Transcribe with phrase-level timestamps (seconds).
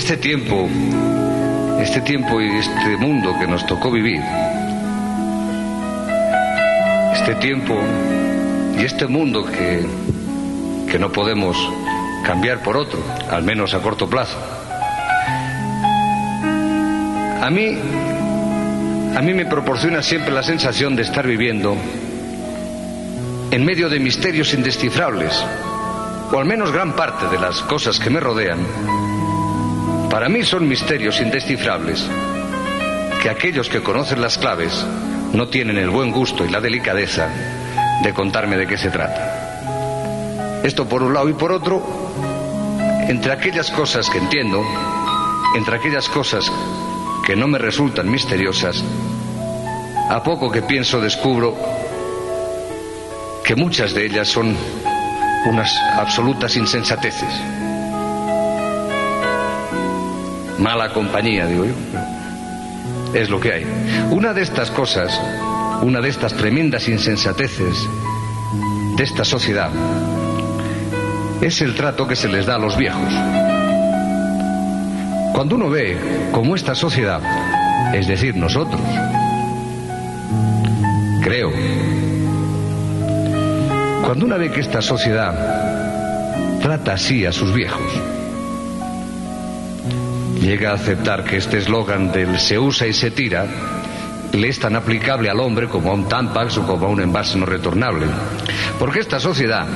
[0.00, 0.66] Este tiempo,
[1.78, 4.18] este tiempo y este mundo que nos tocó vivir,
[7.12, 7.78] este tiempo
[8.78, 9.84] y este mundo que,
[10.90, 11.54] que no podemos
[12.24, 12.98] cambiar por otro,
[13.30, 14.38] al menos a corto plazo.
[17.42, 17.76] A mí,
[19.14, 21.76] a mí me proporciona siempre la sensación de estar viviendo
[23.50, 25.44] en medio de misterios indescifrables
[26.32, 28.60] o al menos gran parte de las cosas que me rodean,
[30.10, 32.04] para mí son misterios indescifrables
[33.22, 34.84] que aquellos que conocen las claves
[35.32, 37.28] no tienen el buen gusto y la delicadeza
[38.02, 40.60] de contarme de qué se trata.
[40.64, 41.82] Esto por un lado y por otro,
[43.08, 44.62] entre aquellas cosas que entiendo,
[45.54, 46.50] entre aquellas cosas
[47.24, 48.82] que no me resultan misteriosas,
[50.10, 51.56] a poco que pienso descubro
[53.44, 54.56] que muchas de ellas son
[55.46, 57.59] unas absolutas insensateces.
[60.60, 61.72] Mala compañía, digo yo.
[63.14, 63.66] Es lo que hay.
[64.10, 65.18] Una de estas cosas,
[65.82, 67.88] una de estas tremendas insensateces
[68.96, 69.70] de esta sociedad,
[71.40, 73.12] es el trato que se les da a los viejos.
[75.32, 75.96] Cuando uno ve
[76.30, 77.22] cómo esta sociedad,
[77.94, 78.82] es decir, nosotros,
[81.22, 81.50] creo,
[84.04, 88.09] cuando una ve que esta sociedad trata así a sus viejos,
[90.40, 93.46] llega a aceptar que este eslogan del se usa y se tira
[94.32, 97.36] le es tan aplicable al hombre como a un Tampax o como a un envase
[97.36, 98.06] no retornable.
[98.78, 99.66] Porque esta sociedad,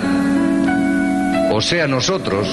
[1.50, 2.48] o sea nosotros,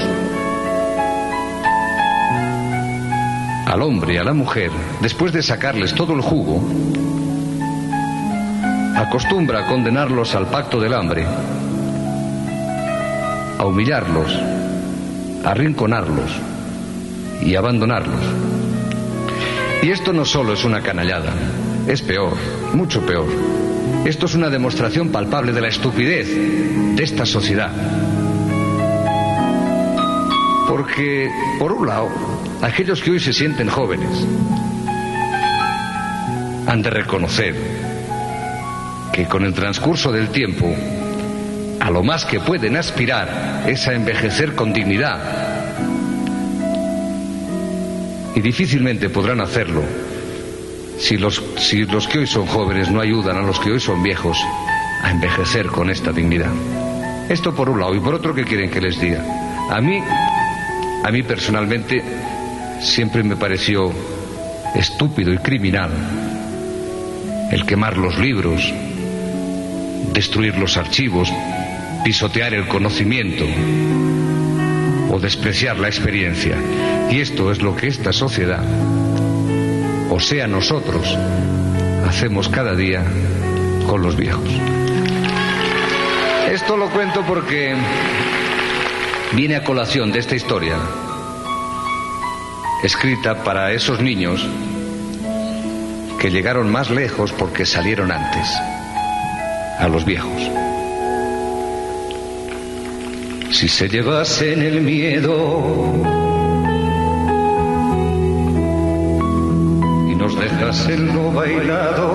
[3.68, 6.62] al hombre y a la mujer, después de sacarles todo el jugo,
[8.96, 11.26] acostumbra a condenarlos al pacto del hambre,
[13.60, 14.36] a humillarlos,
[15.46, 16.51] a arrinconarlos
[17.42, 18.22] y abandonarlos.
[19.82, 21.34] Y esto no solo es una canallada,
[21.88, 22.34] es peor,
[22.74, 23.28] mucho peor.
[24.06, 26.28] Esto es una demostración palpable de la estupidez
[26.96, 27.72] de esta sociedad.
[30.68, 31.30] Porque,
[31.60, 32.10] por un lado,
[32.62, 34.26] aquellos que hoy se sienten jóvenes
[36.68, 37.56] han de reconocer
[39.12, 40.74] que con el transcurso del tiempo,
[41.80, 45.41] a lo más que pueden aspirar es a envejecer con dignidad.
[48.36, 49.84] Y difícilmente podrán hacerlo
[50.98, 54.02] si los, si los que hoy son jóvenes no ayudan a los que hoy son
[54.04, 54.38] viejos
[55.04, 56.52] a envejecer con esta dignidad.
[57.28, 57.96] Esto por un lado.
[57.96, 59.24] Y por otro, ¿qué quieren que les diga?
[59.70, 60.00] A mí,
[61.04, 62.04] a mí personalmente,
[62.82, 63.92] siempre me pareció
[64.76, 65.92] estúpido y criminal
[67.52, 68.72] el quemar los libros,
[70.14, 71.32] destruir los archivos,
[72.04, 73.46] pisotear el conocimiento
[75.12, 76.56] o despreciar la experiencia.
[77.10, 78.64] Y esto es lo que esta sociedad,
[80.10, 81.18] o sea nosotros,
[82.08, 83.04] hacemos cada día
[83.88, 84.50] con los viejos.
[86.50, 87.76] Esto lo cuento porque
[89.34, 90.78] viene a colación de esta historia,
[92.84, 94.48] escrita para esos niños
[96.20, 98.48] que llegaron más lejos porque salieron antes,
[99.80, 100.61] a los viejos.
[103.62, 105.62] Si se llevasen el miedo
[110.10, 112.12] y nos dejasen lo bailado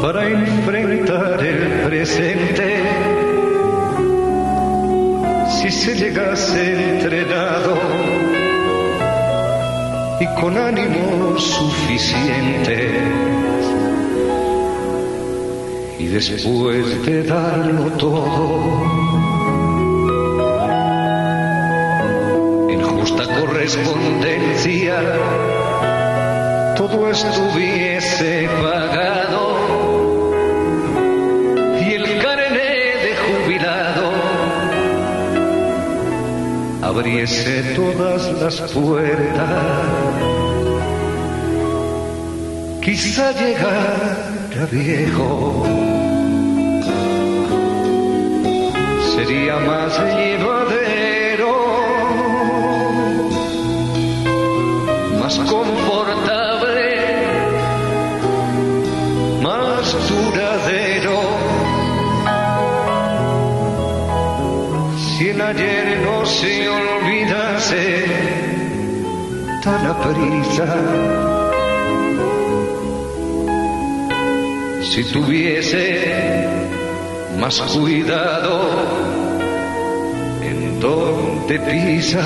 [0.00, 2.82] para enfrentar el presente,
[5.60, 7.76] si se llegase entrenado
[10.18, 13.00] y con ánimo suficiente.
[15.98, 19.31] Y después de darlo todo,
[23.52, 24.96] correspondencia,
[26.74, 29.44] todo estuviese pagado
[31.82, 32.72] y el carné
[33.04, 34.12] de jubilado
[36.80, 39.74] abriese todas las puertas,
[42.80, 45.66] quizá llegara viejo,
[49.14, 49.98] sería más
[69.62, 70.66] tan aprisa,
[74.82, 76.48] si tuviese
[77.38, 78.60] más cuidado
[80.42, 82.24] en donde pisa,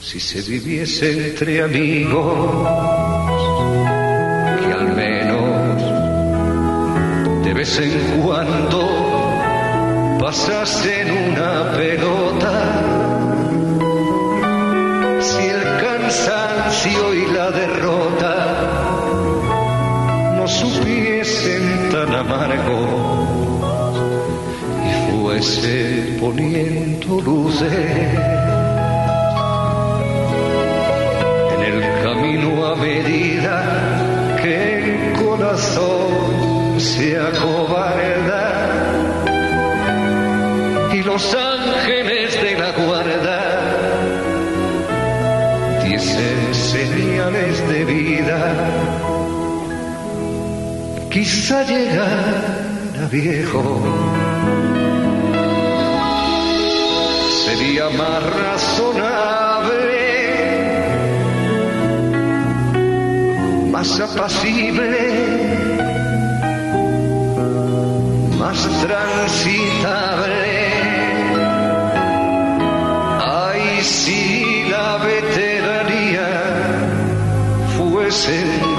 [0.00, 2.68] si se viviese entre amigos,
[4.58, 5.82] que al menos
[7.44, 8.84] de vez en cuando
[10.18, 12.73] pasasen una pelota,
[24.84, 27.72] y fuese poniendo luces
[31.54, 38.42] en el camino a medida que el corazón se acobarda
[40.92, 43.40] y los ángeles de la guarda
[45.84, 48.93] diesen señales de vida.
[51.24, 53.62] Quizá llegara viejo,
[57.46, 59.94] sería más razonable,
[63.72, 64.92] más apacible,
[68.38, 70.44] más transitable.
[73.22, 76.28] Ay, si la veteranía
[77.78, 78.73] fuese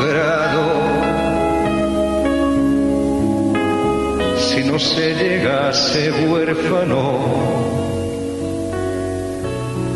[4.75, 7.19] no se llegase huérfano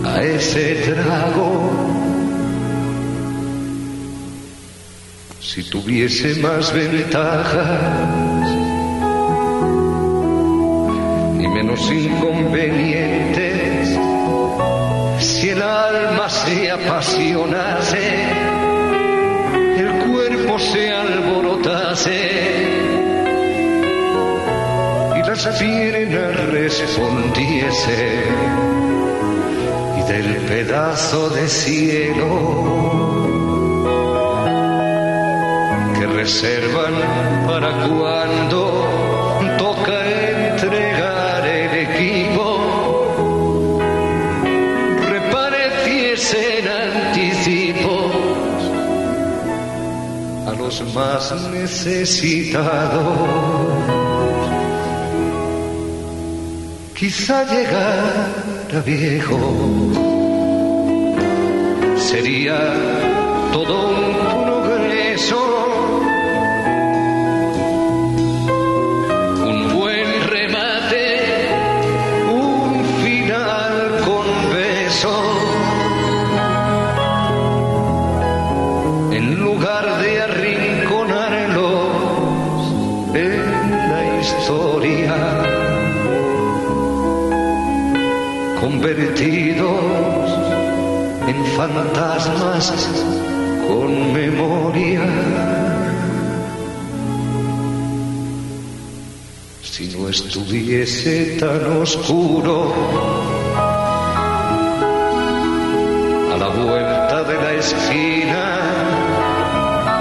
[0.05, 1.69] a ese trago,
[5.41, 7.81] si tuviese más ventajas
[11.41, 13.99] y menos inconvenientes,
[15.19, 18.13] si el alma se apasionase,
[19.75, 22.68] el cuerpo se alborotase
[25.57, 28.23] piernas respondiese
[29.97, 32.27] y del pedazo de cielo
[35.97, 36.93] que reservan
[37.47, 38.59] para cuando
[39.57, 39.97] toca
[40.51, 42.45] entregar el equipo
[45.09, 48.11] repareciesen anticipos
[50.47, 53.98] a los más necesitados.
[56.99, 59.39] Quizá llegara viejo,
[61.95, 62.59] sería
[63.53, 64.08] todo
[91.59, 92.71] fantasmas
[93.67, 95.01] con memoria.
[99.61, 102.73] Si no estuviese tan oscuro,
[106.33, 108.45] a la vuelta de la esquina,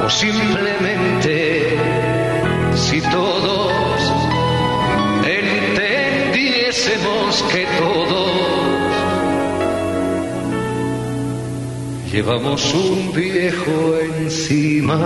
[0.04, 1.76] o simplemente
[2.76, 3.72] si todos
[5.26, 8.67] entendiésemos que todos
[12.18, 14.98] llevamos un viejo encima.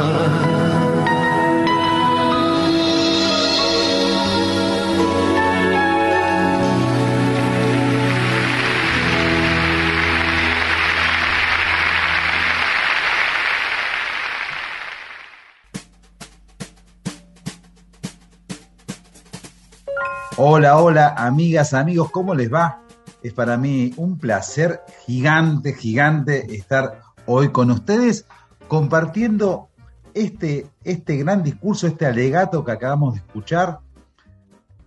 [20.39, 22.81] Hola, hola, amigas, amigos, ¿cómo les va?
[23.23, 28.27] Es para mí un placer gigante, gigante estar hoy con ustedes
[28.69, 29.69] compartiendo
[30.15, 33.81] este, este gran discurso, este alegato que acabamos de escuchar.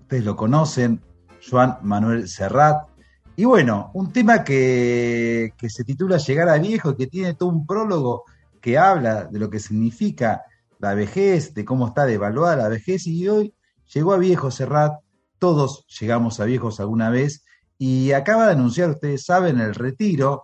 [0.01, 1.01] Ustedes lo conocen,
[1.49, 2.87] Juan Manuel Serrat.
[3.35, 7.49] Y bueno, un tema que, que se titula Llegar a viejo y que tiene todo
[7.49, 8.23] un prólogo
[8.61, 10.43] que habla de lo que significa
[10.79, 13.53] la vejez, de cómo está devaluada la vejez, y hoy
[13.93, 14.99] llegó a viejo Serrat,
[15.37, 17.44] todos llegamos a viejos alguna vez,
[17.77, 20.43] y acaba de anunciar, ustedes saben, el retiro,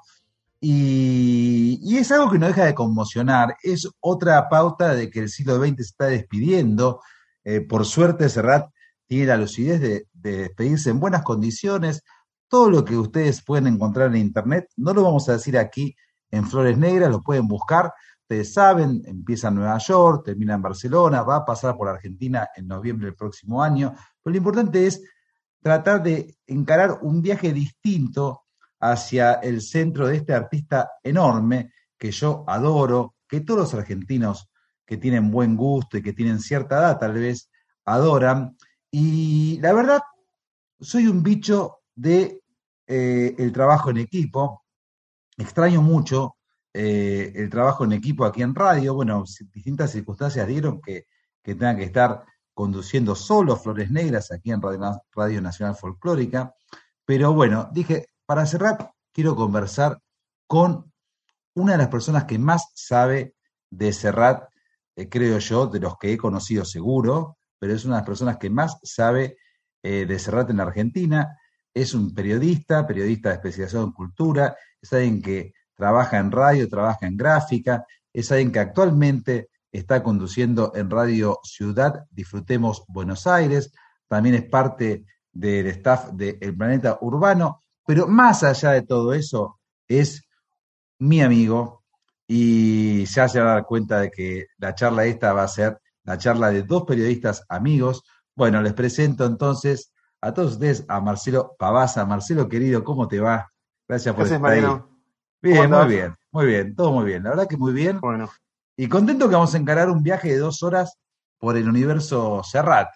[0.60, 5.58] y, es algo que no deja de conmocionar, es otra pauta de que el siglo
[5.58, 7.02] XX se está despidiendo,
[7.44, 8.70] eh, por suerte Serrat
[9.08, 12.04] tiene la lucidez de, de despedirse en buenas condiciones,
[12.48, 15.96] todo lo que ustedes pueden encontrar en Internet, no lo vamos a decir aquí
[16.30, 21.24] en Flores Negras, lo pueden buscar, ustedes saben, empieza en Nueva York, termina en Barcelona,
[21.24, 25.02] va a pasar por Argentina en noviembre del próximo año, pero lo importante es
[25.62, 28.44] tratar de encarar un viaje distinto
[28.80, 34.50] hacia el centro de este artista enorme que yo adoro, que todos los argentinos
[34.86, 37.50] que tienen buen gusto y que tienen cierta edad tal vez
[37.86, 38.58] adoran.
[38.90, 40.02] Y la verdad,
[40.80, 42.42] soy un bicho de
[42.88, 44.66] eh, el trabajo en equipo.
[45.38, 46.36] Extraño mucho
[46.74, 48.96] eh, el trabajo en equipo aquí en radio.
[48.96, 51.06] Bueno, distintas circunstancias dieron que,
[51.44, 52.24] que tenga que estar
[52.62, 56.54] conduciendo solo Flores Negras aquí en Radio, Nacional Folclórica.
[57.06, 60.00] Pero bueno, dije, para cerrar, quiero conversar
[60.46, 60.94] con
[61.56, 63.34] una de las personas que más sabe
[63.72, 64.48] de Serrat,
[64.96, 68.38] eh, creo yo, de los que he conocido seguro, pero es una de las personas
[68.38, 69.38] que más sabe
[69.82, 71.40] eh, de Serrat en la Argentina.
[71.74, 77.08] Es un periodista, periodista de especialización en cultura, es alguien que trabaja en radio, trabaja
[77.08, 83.72] en gráfica, es alguien que actualmente está conduciendo en Radio Ciudad Disfrutemos Buenos Aires,
[84.08, 89.60] también es parte del staff de El Planeta Urbano, pero más allá de todo eso,
[89.88, 90.24] es
[91.00, 91.84] mi amigo
[92.28, 95.80] y ya se va a dar cuenta de que la charla esta va a ser
[96.04, 98.04] la charla de dos periodistas amigos.
[98.36, 102.06] Bueno, les presento entonces a todos ustedes a Marcelo Pavasa.
[102.06, 103.52] Marcelo, querido, ¿cómo te va?
[103.88, 104.64] Gracias por estar ahí.
[105.42, 107.24] Bien, muy bien, muy bien, todo muy bien.
[107.24, 108.00] La verdad que muy bien.
[108.00, 108.30] Bueno.
[108.78, 110.98] Y contento que vamos a encarar un viaje de dos horas
[111.38, 112.90] por el universo Serrat,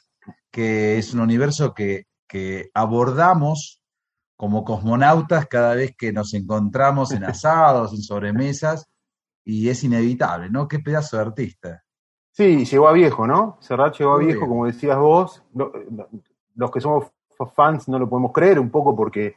[0.51, 3.81] que es un universo que, que abordamos
[4.35, 8.87] como cosmonautas cada vez que nos encontramos en asados, en sobremesas,
[9.45, 10.67] y es inevitable, ¿no?
[10.67, 11.83] Qué pedazo de artista.
[12.31, 13.57] Sí, llegó a viejo, ¿no?
[13.61, 15.41] Serrat llegó a viejo, como decías vos.
[16.55, 17.05] Los que somos
[17.55, 19.35] fans no lo podemos creer un poco porque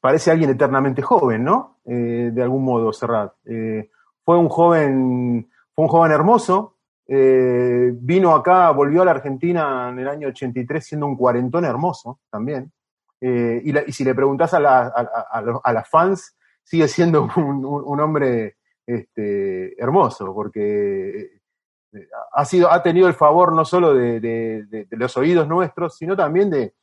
[0.00, 1.78] parece alguien eternamente joven, ¿no?
[1.86, 3.32] Eh, de algún modo, Serrat.
[3.46, 3.90] Eh,
[4.24, 6.74] fue un joven, fue un joven hermoso.
[7.06, 12.18] Eh, vino acá, volvió a la Argentina en el año 83 siendo un cuarentón hermoso
[12.28, 12.72] también.
[13.20, 21.38] Y, si le preguntás a, las fans, sigue siendo un, hombre este, hermoso, porque
[22.32, 26.74] ha, sido, ha tenido el favor no solo de, los oídos nuestros, sino también de,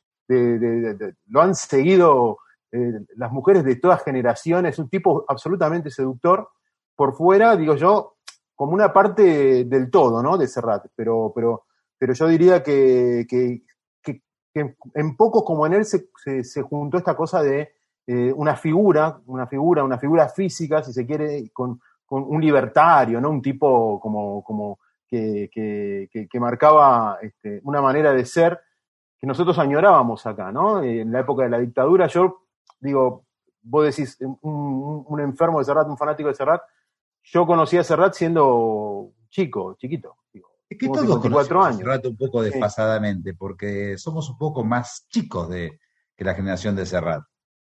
[1.26, 2.38] lo han seguido
[2.72, 6.48] eh, las mujeres de todas generaciones, un tipo absolutamente seductor
[6.94, 8.15] por fuera, digo yo,
[8.56, 10.36] como una parte del todo, ¿no?
[10.36, 13.62] De Serrat, pero, pero, pero yo diría que, que,
[14.54, 16.08] en pocos como en él se,
[16.42, 17.74] se, juntó esta cosa de
[18.06, 23.20] eh, una figura, una figura, una figura física, si se quiere, con, con un libertario,
[23.20, 23.28] ¿no?
[23.28, 28.58] Un tipo como, como que, que marcaba este, una manera de ser
[29.18, 30.82] que nosotros añorábamos acá, ¿no?
[30.82, 32.42] En la época de la dictadura, yo
[32.80, 33.24] digo,
[33.62, 36.62] vos decís, un, enfermo de Serrat, un fanático de Serrat,
[37.32, 40.16] yo conocí a Serrat siendo chico, chiquito.
[40.68, 41.78] es que todos conocemos años.
[41.78, 45.80] Serrat un poco desfasadamente, porque somos un poco más chicos de,
[46.16, 47.24] que la generación de Serrat.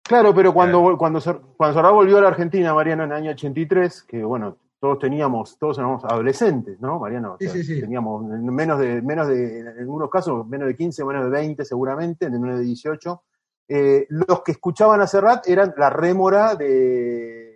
[0.03, 1.21] Claro, pero cuando, cuando,
[1.57, 5.57] cuando Serrat volvió a la Argentina, Mariano, en el año 83, que bueno, todos teníamos,
[5.59, 7.37] todos éramos adolescentes, ¿no, Mariano?
[7.39, 7.81] sí, sí, sí.
[7.81, 12.27] Teníamos menos de, menos de, en algunos casos, menos de 15, menos de 20 seguramente,
[12.27, 13.23] en menos de 18.
[13.67, 17.54] Eh, los que escuchaban a Serrat eran la rémora de,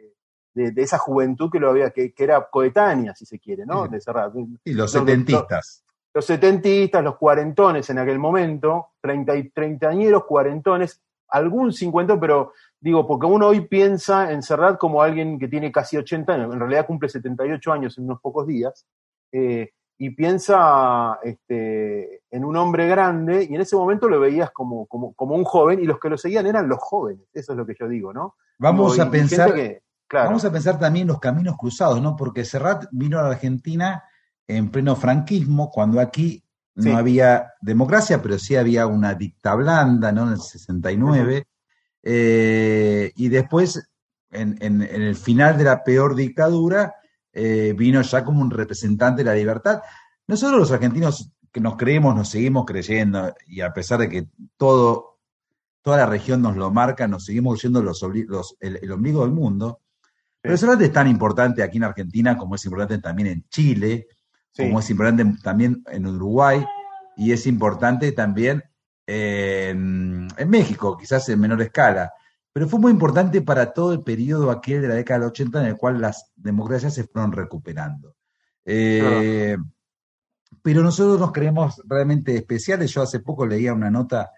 [0.67, 3.87] de, esa juventud que lo había, que, era coetánea, si se quiere, ¿no?
[3.87, 4.35] De Serrat.
[4.65, 5.85] Y los setentistas.
[6.13, 13.07] Los, setentistas, los cuarentones en aquel momento, treinta y treintañeros, cuarentones, algún cincuenta, pero digo,
[13.07, 16.87] porque uno hoy piensa en Serrat como alguien que tiene casi 80 años, en realidad
[16.87, 18.87] cumple 78 años en unos pocos días,
[19.31, 24.87] eh, y piensa este, en un hombre grande y en ese momento lo veías como,
[24.87, 27.67] como, como, un joven y los que lo seguían eran los jóvenes, eso es lo
[27.67, 28.37] que yo digo, ¿no?
[28.59, 29.53] Vamos a pensar,
[30.13, 32.17] vamos a pensar también los caminos cruzados, ¿no?
[32.17, 34.05] Porque Serrat vino a la Argentina
[34.47, 36.43] en pleno franquismo, cuando aquí
[36.75, 40.25] no había democracia, pero sí había una dicta blanda, ¿no?
[40.29, 41.47] En el 69,
[42.03, 43.91] eh, y después,
[44.31, 46.95] en, en el final de la peor dictadura,
[47.41, 49.81] eh, vino ya como un representante de la libertad.
[50.27, 55.19] Nosotros los argentinos que nos creemos, nos seguimos creyendo, y a pesar de que todo,
[55.83, 58.03] toda la región nos lo marca, nos seguimos siendo los,
[58.61, 59.81] el, ombligo del mundo.
[60.41, 64.07] Pero Cerrate es tan importante aquí en Argentina como es importante también en Chile,
[64.57, 66.65] como es importante también en Uruguay
[67.17, 68.63] y es importante también
[69.07, 72.13] en, México, quizás en menor escala.
[72.53, 75.67] Pero fue muy importante para todo el periodo aquel de la década del 80 en
[75.67, 78.17] el cual las democracias se fueron recuperando.
[78.65, 79.57] Eh,
[80.63, 82.93] pero nosotros nos creemos realmente especiales.
[82.93, 84.33] Yo hace poco leía una nota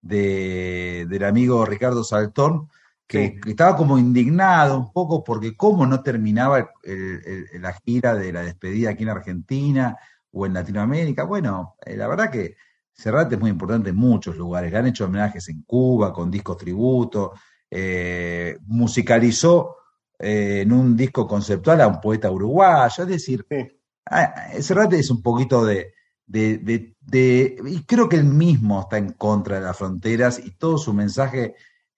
[0.00, 2.68] de, del amigo Ricardo Saltón,
[3.12, 8.90] que, estaba como indignado un poco porque cómo no terminaba la gira de la despedida
[8.90, 9.96] aquí en Argentina
[10.32, 11.24] o en Latinoamérica.
[11.24, 12.56] Bueno, eh, la verdad que
[12.92, 14.72] Serrat es muy importante en muchos lugares.
[14.72, 17.32] Le han hecho homenajes en Cuba con discos tributo,
[17.70, 19.76] eh, musicalizó
[20.18, 23.02] eh, en un disco conceptual a un poeta uruguayo.
[23.02, 23.46] Es decir,
[24.60, 25.92] Serrat es un poquito de,
[26.26, 31.54] y creo que él mismo está en contra de las fronteras y todo su mensaje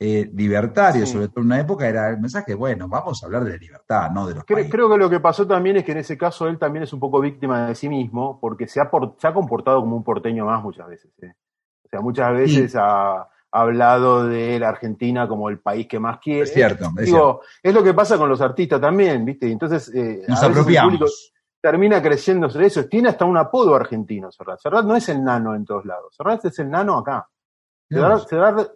[0.07, 3.59] eh, libertario, sobre todo en una época, era el mensaje, bueno, vamos a hablar de
[3.59, 6.19] libertad, no de los creo, creo, que lo que pasó también es que en ese
[6.19, 9.33] caso él también es un poco víctima de sí mismo, porque se ha, se ha
[9.33, 11.11] comportado como un porteño más muchas veces.
[11.23, 11.33] ¿eh?
[11.85, 16.43] O sea, muchas veces ha, hablado de la Argentina como el país que más quiere.
[16.43, 19.51] Es cierto, es, Digo, es lo que pasa con los artistas también, ¿viste?
[19.51, 21.33] Entonces, eh, nos apropiamos
[21.65, 22.85] termina creciendo sobre eso.
[22.85, 24.61] Tiene hasta un apodo argentino, Serrat.
[24.61, 26.15] Serrat no es el nano en todos lados.
[26.15, 27.27] Serrat es el nano acá.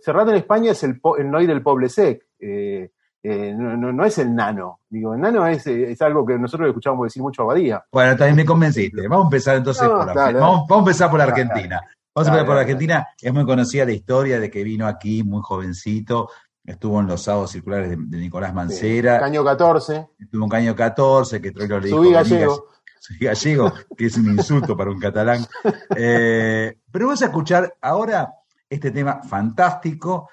[0.01, 2.27] Serrat, en España es el, el Noy del Poble Sec.
[2.39, 2.91] Eh,
[3.23, 4.81] eh, no, es el nano.
[4.89, 7.85] Digo, el nano es, es algo que nosotros escuchamos decir mucho a Badía.
[7.91, 9.09] Bueno, también me convenciste.
[9.09, 11.81] Vamos a empezar entonces por, vamos, a empezar por Argentina.
[12.15, 13.09] Vamos a empezar por Argentina.
[13.21, 16.31] Es muy conocida la historia de que vino aquí muy jovencito,
[16.65, 19.19] estuvo en los sábados circulares de, Nicolás Mancera.
[19.19, 20.09] caño 14.
[20.19, 21.99] Estuvo en Caño 14, que Troilo le dijo.
[21.99, 22.69] Subí gallego
[23.01, 25.47] soy gallego, que es un insulto para un catalán.
[25.97, 28.33] Eh, pero vamos a escuchar ahora
[28.69, 30.29] este tema fantástico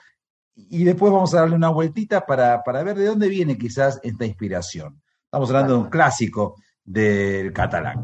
[0.56, 4.26] y después vamos a darle una vueltita para, para ver de dónde viene quizás esta
[4.26, 5.02] inspiración.
[5.26, 8.04] Estamos hablando de un clásico del catalán.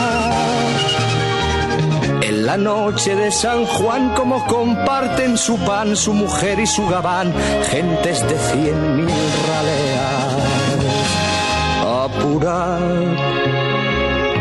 [2.51, 7.33] la noche de San Juan, como comparten su pan, su mujer y su gabán,
[7.69, 10.35] gentes de cien mil raleas.
[12.03, 13.15] Apurad,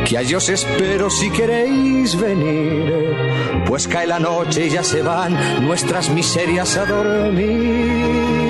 [0.06, 5.64] que a os espero si queréis venir, pues cae la noche y ya se van
[5.64, 8.49] nuestras miserias a dormir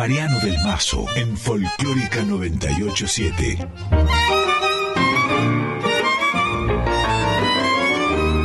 [0.00, 3.58] Mariano del Mazo en Folclórica 987.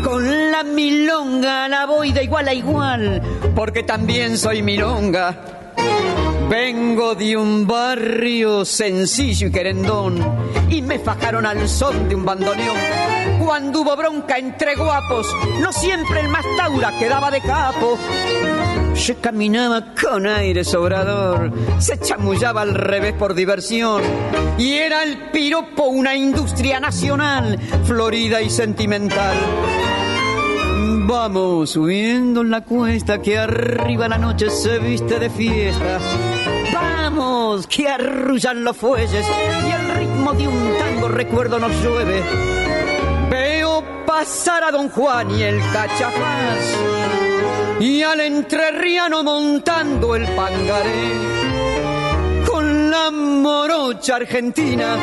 [0.04, 3.22] Con la milonga la voy de igual a igual,
[3.56, 5.72] porque también soy milonga
[6.50, 10.20] Vengo de un barrio sencillo y querendón
[10.70, 12.76] y me fajaron al son de un bandoneón.
[13.40, 17.98] Cuando hubo bronca entre guapos, no siempre el más taura quedaba de capo.
[18.96, 24.02] Se caminaba con aire sobrador, se chamullaba al revés por diversión.
[24.58, 29.36] Y era el piropo una industria nacional, florida y sentimental.
[31.08, 36.00] Vamos subiendo la cuesta que arriba la noche se viste de fiesta.
[36.74, 39.26] Vamos, que arrullan los fuelles
[39.68, 42.24] y el ritmo de un tango recuerdo nos llueve.
[43.30, 47.25] Veo pasar a Don Juan y el cachafaz
[47.80, 51.12] y al entrerriano montando el pangaré
[52.50, 54.96] con la morocha argentina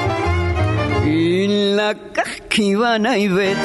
[1.05, 3.59] y la casquivana y bet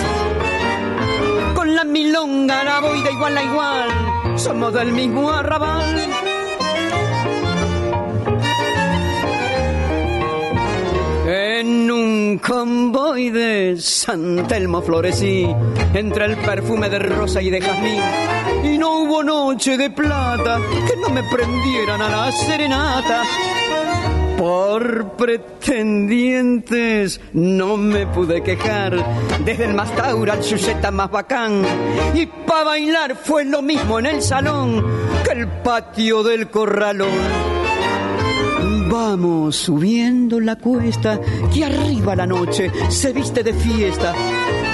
[1.55, 3.89] con la milonga la de igual a igual
[4.35, 6.26] somos del mismo arrabal
[11.29, 15.45] En un convoy de San Telmo florecí,
[15.93, 17.99] entre el perfume de rosa y de jazmín,
[18.63, 23.23] y no hubo noche de plata que no me prendieran a la serenata.
[24.37, 28.95] Por pretendientes no me pude quejar,
[29.43, 31.61] desde el más taura al más bacán,
[32.15, 34.81] y pa' bailar fue lo mismo en el salón
[35.25, 37.56] que el patio del corralón.
[38.89, 41.19] Vamos subiendo la cuesta,
[41.53, 44.13] que arriba la noche se viste de fiesta.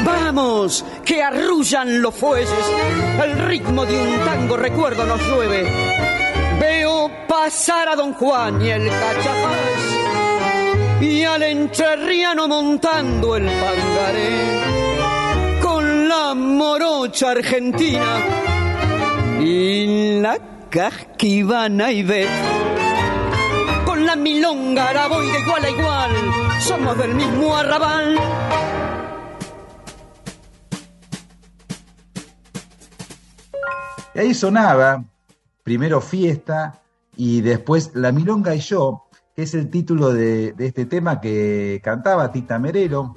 [0.05, 2.49] Vamos, que arrullan los fuelles,
[3.23, 5.63] el ritmo de un tango recuerdo nos llueve.
[6.59, 9.81] Veo pasar a Don Juan y el cachapaz,
[11.01, 14.39] y al entrerriano montando el pangaré,
[15.61, 18.19] con la morocha argentina
[19.39, 20.37] y la
[20.69, 22.03] casquivana y
[24.13, 26.11] la milonga la voy de igual a igual,
[26.59, 28.15] somos del mismo arrabal.
[34.13, 35.03] Y ahí sonaba
[35.63, 36.79] primero Fiesta
[37.17, 41.81] y después La Milonga y yo, que es el título de, de este tema que
[41.83, 43.15] cantaba Tita Merelo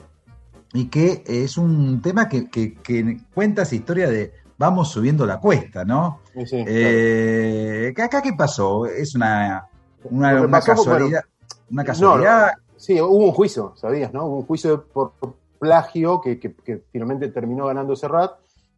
[0.72, 5.40] y que es un tema que, que, que cuenta esa historia de vamos subiendo la
[5.40, 6.20] cuesta, ¿no?
[6.32, 8.86] Sí, sí, Eh, ¿Acá qué pasó?
[8.86, 9.68] Es una,
[10.04, 11.22] una, pasó casualidad.
[11.70, 12.52] Una No, casualidad.
[12.56, 14.26] no, sí, hubo un juicio, ¿sabías, no?
[14.26, 15.12] Hubo un juicio por
[15.58, 18.32] plagio que, que- que finalmente terminó ganando Serrat,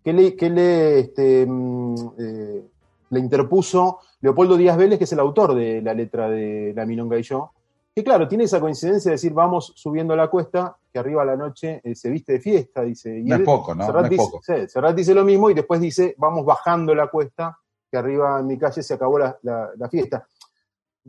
[0.04, 2.62] que le, que le, este, mm, eh,
[3.10, 7.18] le interpuso Leopoldo Díaz Vélez, que es el autor de la letra de La Milonga
[7.18, 7.50] y yo,
[7.94, 11.36] que claro, tiene esa coincidencia de decir, vamos subiendo la cuesta, que arriba a la
[11.36, 13.18] noche eh, se viste de fiesta, dice.
[13.18, 13.84] Y No es él- poco, ¿no?
[13.84, 14.40] Serrat No es dice, poco.
[14.42, 17.58] sí, Serrat dice lo mismo y después dice, vamos bajando la cuesta,
[17.90, 20.26] que arriba en mi calle se acabó la, la- la fiesta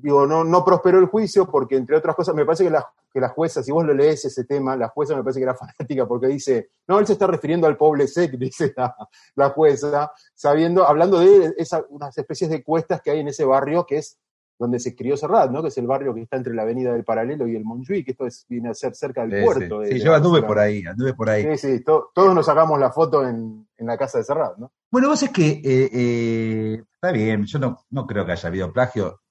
[0.02, 3.20] digo, no, no prosperó el juicio porque, entre otras cosas, me parece que la, que
[3.20, 6.08] la jueza, si vos lo lees ese tema, la jueza me parece que era fanática
[6.08, 8.96] porque dice, no, él se está refiriendo al pobre sec, dice la,
[9.36, 13.86] la jueza, sabiendo, hablando de esa, unas especies de cuestas que hay en ese barrio
[13.86, 14.18] que es
[14.62, 15.62] donde se crió Serrat, ¿no?
[15.62, 18.12] Que es el barrio que está entre la avenida del Paralelo y el Montjuic, que
[18.12, 19.78] esto es, viene a ser cerca del Sí, puerto.
[19.78, 19.86] sí.
[19.86, 21.44] de- Sí, de yo anduve por ahí, anduve por ahí.
[21.58, 24.70] Sí, sí, to- todos nos sacamos la foto en, en la casa de Serrat, ¿no?
[24.92, 28.74] Bueno, vos es que eh, eh, está bien, yo no, no creo que haya habido
[28.74, 29.22] plagio,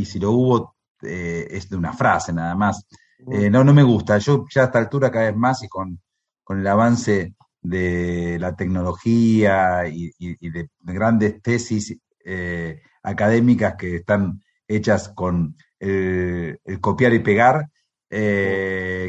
[0.00, 2.86] y si lo hubo, eh, es de una frase nada más.
[3.30, 4.18] Eh, no, no me gusta.
[4.18, 6.00] Yo ya a esta altura cada vez más y con,
[6.44, 13.96] con el avance de la tecnología y, y- y de grandes tesis eh, académicas que
[13.96, 17.66] están hechas con el, el copiar y pegar,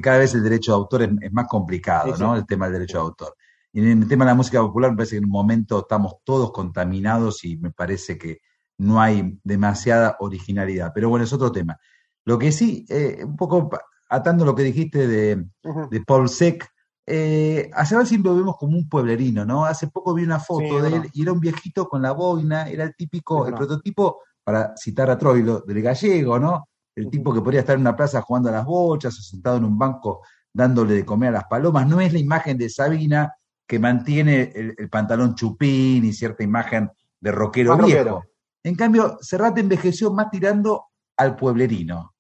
[0.01, 2.23] cada vez el derecho de autor es, es más complicado, Sí, sí.
[2.23, 2.35] ¿no?
[2.35, 3.35] El tema del derecho de autor.
[3.71, 6.15] Y en el tema de la música popular me parece que en un momento estamos
[6.23, 8.39] todos contaminados y me parece que
[8.79, 10.91] no hay demasiada originalidad.
[10.93, 11.77] Pero bueno, es otro tema.
[12.25, 13.69] Lo que sí, eh, un poco
[14.09, 15.45] atando lo que dijiste de,
[15.91, 16.67] de Paul Sec,
[17.05, 19.65] eh, a Sebas siempre lo vemos como un pueblerino, ¿no?
[19.65, 22.67] Hace poco vi una foto Sí, de él y era un viejito con la boina,
[22.69, 26.69] era el típico, el prototipo, para citar a Troilo, del gallego, ¿no?
[26.95, 29.63] El tipo que podría estar en una plaza jugando a las bochas o sentado en
[29.63, 30.21] un banco
[30.53, 31.87] dándole de comer a las palomas.
[31.87, 33.33] No es la imagen de Sabina
[33.67, 36.89] que mantiene el, el pantalón chupín y cierta imagen
[37.19, 38.03] de rockero Más viejo.
[38.03, 38.23] rockero.
[38.63, 40.85] En cambio, Serrat envejeció más tirando
[41.17, 42.13] al pueblerino.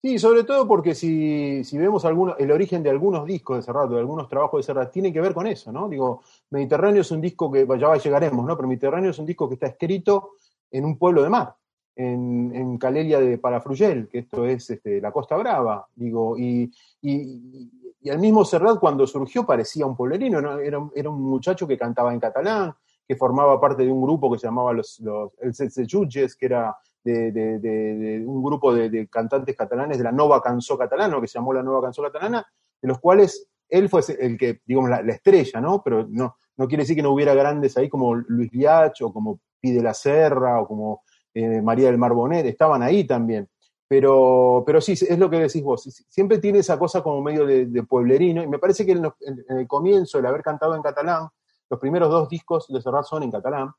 [0.00, 3.98] Sí, sobre todo porque si, si vemos el origen de algunos discos de Serrat, de
[3.98, 5.88] algunos trabajos de Serrat, tiene que ver con eso, ¿no?
[5.88, 8.56] Digo, Mediterráneo es un disco que, ya llegaremos, ¿no?
[8.56, 10.34] Pero Mediterráneo es un disco que está escrito
[10.70, 11.52] en un pueblo de mar,
[11.96, 17.68] en, en Calelia de Palafrugell, que esto es este, la Costa Brava, digo, y, y,
[18.00, 20.60] y el mismo Serrat cuando surgió parecía un pueblerino, ¿no?
[20.60, 22.72] Era, era un muchacho que cantaba en catalán,
[23.08, 26.46] que formaba parte de un grupo que se llamaba los, los el Setze Jutges, que
[26.46, 31.54] era de, un grupo de, cantantes catalanes de la Nova Cançó Catalana, que se llamó
[31.54, 32.46] la Nova Cançó Catalana,
[32.82, 35.82] de los cuales él fue el que, digamos, la, estrella, ¿no?
[35.82, 39.40] Pero no, no quiere decir que no hubiera grandes ahí como Luis Liach o como
[39.58, 43.48] Pide la Serra o como eh, María del Mar Bonet, estaban ahí también.
[43.88, 47.82] Pero, pero sí, es lo que decís vos, siempre tiene esa cosa como medio de,
[47.84, 49.10] pueblerino, y me parece que en,
[49.48, 51.28] el comienzo, el haber cantado en catalán,
[51.70, 53.72] los primeros dos discos de Serrat son en catalán,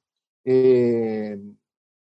[0.43, 1.37] eh,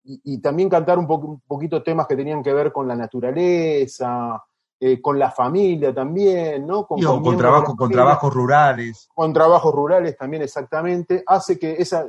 [0.09, 4.41] y, también cantar un, un, poquito temas que tenían que ver con la naturaleza,
[4.79, 6.85] eh, con la familia también, ¿no?
[6.85, 9.09] Con, con, trabajo, con trabajos rurales.
[9.13, 11.23] Con trabajos rurales también, exactamente.
[11.25, 12.05] Hace que esa.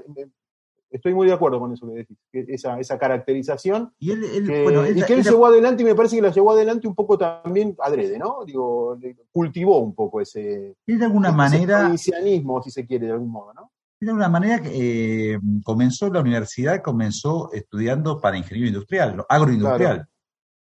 [0.90, 3.92] Estoy muy de acuerdo con eso que decís, esa, esa caracterización.
[3.98, 6.88] Y, él, que, y que él llevó adelante, y me parece que la llevó adelante
[6.88, 8.44] un poco también adrede, ¿no?
[8.46, 8.98] Digo,
[9.30, 10.76] cultivó un poco ese.
[10.86, 11.96] de alguna manera.
[11.96, 13.70] si se quiere, de algún modo, ¿no?
[14.00, 20.06] De alguna manera que eh, comenzó la universidad, comenzó estudiando para ingeniero industrial, agroindustrial.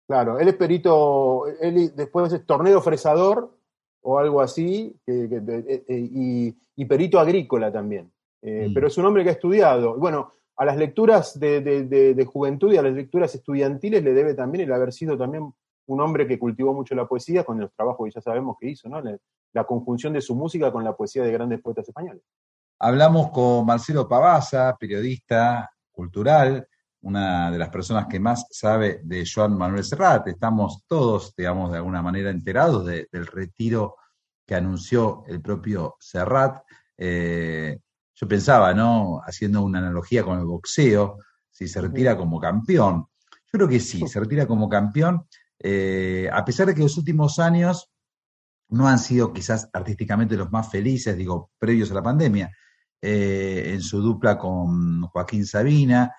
[0.07, 3.55] Claro, él es perito, él después es tornero fresador
[4.01, 5.29] o algo así, eh,
[5.87, 8.11] eh, y, perito agrícola también.
[8.41, 8.73] Eh, mm.
[8.73, 9.97] Pero es un hombre que ha estudiado.
[9.97, 14.73] Bueno, a las lecturas de, juventud y a las lecturas estudiantiles le debe también el
[14.73, 15.53] haber sido también
[15.87, 18.89] un hombre que cultivó mucho la poesía con los trabajos que ya sabemos que hizo,
[18.89, 19.01] ¿no?
[19.53, 22.21] La, conjunción de su música con la poesía de grandes poetas españoles.
[22.77, 26.67] Hablamos con Marcelo Pavasa, periodista cultural,
[27.01, 30.27] una de las personas que más sabe de Joan Manuel Serrat.
[30.27, 33.95] Estamos todos, digamos, de alguna manera enterados del retiro
[34.45, 36.63] que anunció el propio Serrat.
[36.97, 37.79] Eh,
[38.19, 39.21] yo pensaba, ¿no?
[39.25, 43.05] Haciendo una analogía con el boxeo, si se retira como campeón.
[43.31, 45.25] Yo creo que sí, se retira como campeón,
[45.57, 47.89] eh, a pesar de que los últimos años
[48.69, 52.51] no han sido quizás artísticamente los más felices, digo, previos a la pandemia,
[53.01, 56.13] eh, en su dupla con Joaquín Sabina,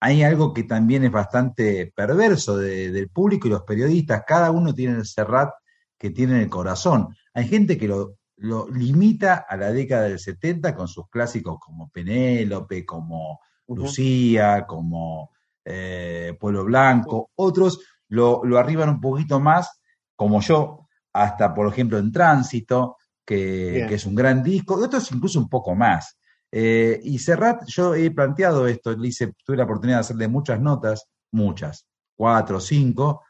[0.00, 4.22] hay algo que también es bastante perverso del público y los periodistas.
[4.26, 5.50] Cada uno tiene el Serrat
[5.98, 7.08] que tiene en el corazón.
[7.32, 12.84] Hay gente que lo, limita a la década del 70 con sus clásicos como Penélope,
[12.84, 15.30] como Lucía, como
[15.64, 17.30] eh, Pueblo Blanco.
[17.36, 19.80] Otros lo, arriban un poquito más,
[20.16, 25.10] como yo, hasta por ejemplo en Tránsito, que, que, es un gran disco, y otros
[25.12, 26.18] incluso un poco más.
[26.56, 30.60] Eh, y Serrat, yo he planteado esto, le hice, tuve la oportunidad de hacerle muchas
[30.60, 33.22] notas, muchas, cuatro, cinco,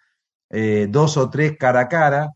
[0.51, 2.31] eh, dos o tres cara a cara,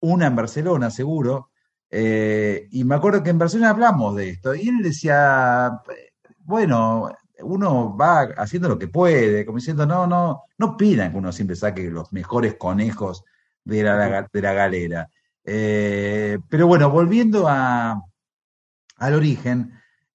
[0.00, 1.49] una en Barcelona seguro,
[1.90, 5.80] eh, y me acuerdo que en Barcelona hablamos de esto, y él decía,
[6.44, 7.10] bueno,
[7.42, 11.56] uno va haciendo lo que puede, como diciendo, no, no, no pidan que uno siempre
[11.56, 13.24] saque los mejores conejos
[13.64, 15.10] de la, de la galera.
[15.44, 18.02] pero bueno, volviendo al
[19.14, 19.72] origen,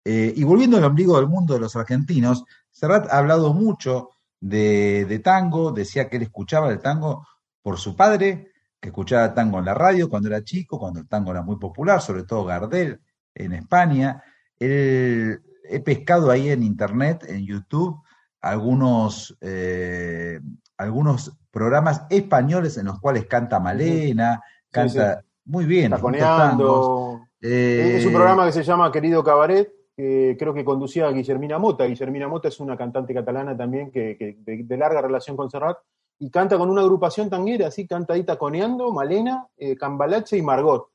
[0.07, 5.19] eh, y volviendo al ombligo del mundo de los argentinos, Serrat ha hablado mucho de,
[5.23, 7.27] tango, decía que él escuchaba el tango
[7.63, 8.51] por su padre,
[8.85, 11.99] que escuchaba tango en la radio cuando era chico, cuando el tango era muy popular,
[12.01, 13.01] sobre todo Gardel
[13.33, 14.23] en España.
[14.59, 15.39] he
[15.83, 17.99] pescado ahí en internet, en YouTube,
[18.41, 20.39] algunos, eh,
[20.77, 25.89] algunos programas españoles en los cuales canta Malena, canta muy bien.
[25.89, 27.21] Taconeando.
[27.41, 31.85] es un eh, programa que se llama Querido Cabaret, creo que conducía a Guillermina Mota.
[31.85, 35.77] Guillermina Mota es una cantante catalana también que, de, larga relación con Serrat
[36.19, 40.89] y canta con una agrupación tanguera, así, canta ahí taconeando, Malena, eh, Cambalache y Margot.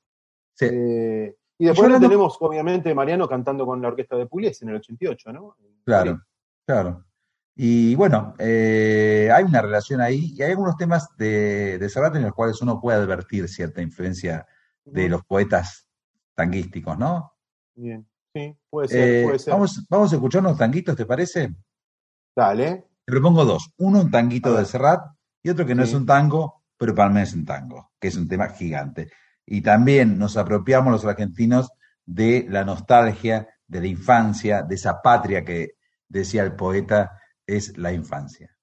[0.61, 5.33] Eh, y después tenemos, obviamente, Mariano cantando con la orquesta de Pugliese en el 88,
[5.33, 5.57] ¿no?
[5.85, 6.21] Claro,
[6.67, 7.05] claro.
[7.55, 12.23] Y bueno, eh, hay una relación ahí y hay algunos temas de, de Serrat en
[12.23, 14.47] los cuales uno puede advertir cierta influencia
[14.85, 15.87] de los poetas
[16.35, 17.35] tanguísticos, ¿no?
[17.75, 18.07] Bien.
[18.33, 19.53] Sí, puede ser, puede ser.
[19.53, 21.55] Vamos, vamos a escuchar unos tanguitos, ¿te parece?
[22.35, 22.90] Dale.
[23.11, 23.73] Propongo dos.
[23.79, 25.03] Uno, un tanguito de Serrat,
[25.43, 28.17] y otro que no es un tango, pero para mí es un tango, que es
[28.17, 29.11] un tema gigante.
[29.45, 31.71] Y también nos apropiamos los argentinos
[32.07, 35.73] de la nostalgia, de la infancia, de esa patria que
[36.09, 38.57] decía el poeta, es la infancia.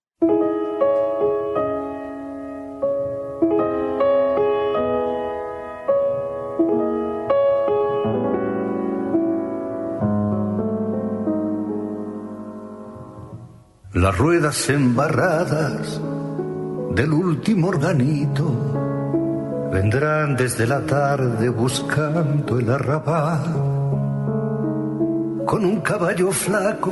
[13.97, 15.99] Las ruedas embarradas
[16.91, 23.53] del último organito vendrán desde la tarde buscando el arrabal.
[25.47, 26.91] Con un caballo flaco,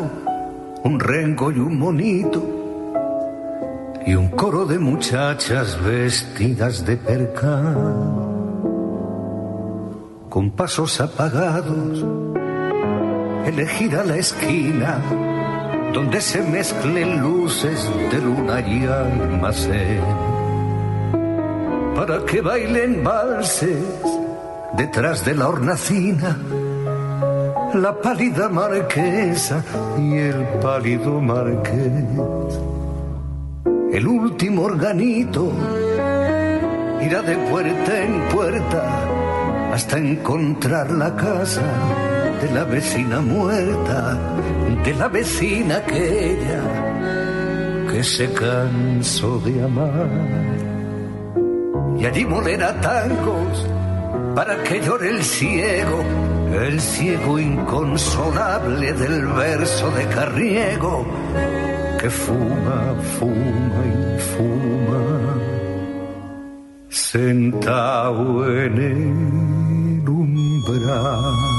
[0.84, 2.44] un rengo y un monito
[4.04, 7.76] y un coro de muchachas vestidas de percal.
[10.28, 12.04] Con pasos apagados
[13.46, 15.35] elegir a la esquina
[15.96, 20.02] donde se mezclen luces de luna y almacén,
[21.96, 23.78] para que bailen valses
[24.74, 26.38] detrás de la hornacina,
[27.74, 29.64] la pálida marquesa
[29.98, 32.04] y el pálido marqués.
[33.94, 35.50] El último organito
[37.02, 38.84] irá de puerta en puerta
[39.72, 41.62] hasta encontrar la casa
[42.46, 44.20] de la vecina muerta,
[44.84, 46.62] de la vecina aquella
[47.92, 50.10] que se cansó de amar.
[52.00, 53.66] Y allí molera tangos
[54.36, 56.04] para que llore el ciego,
[56.54, 61.06] el ciego inconsolable del verso de Carriego,
[62.00, 65.04] que fuma, fuma y fuma,
[66.90, 71.55] sentado en el umbral.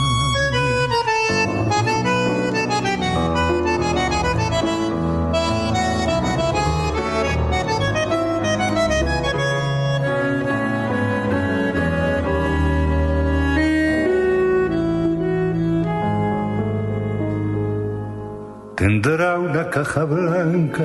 [18.86, 20.84] Tendrá una caja blanca,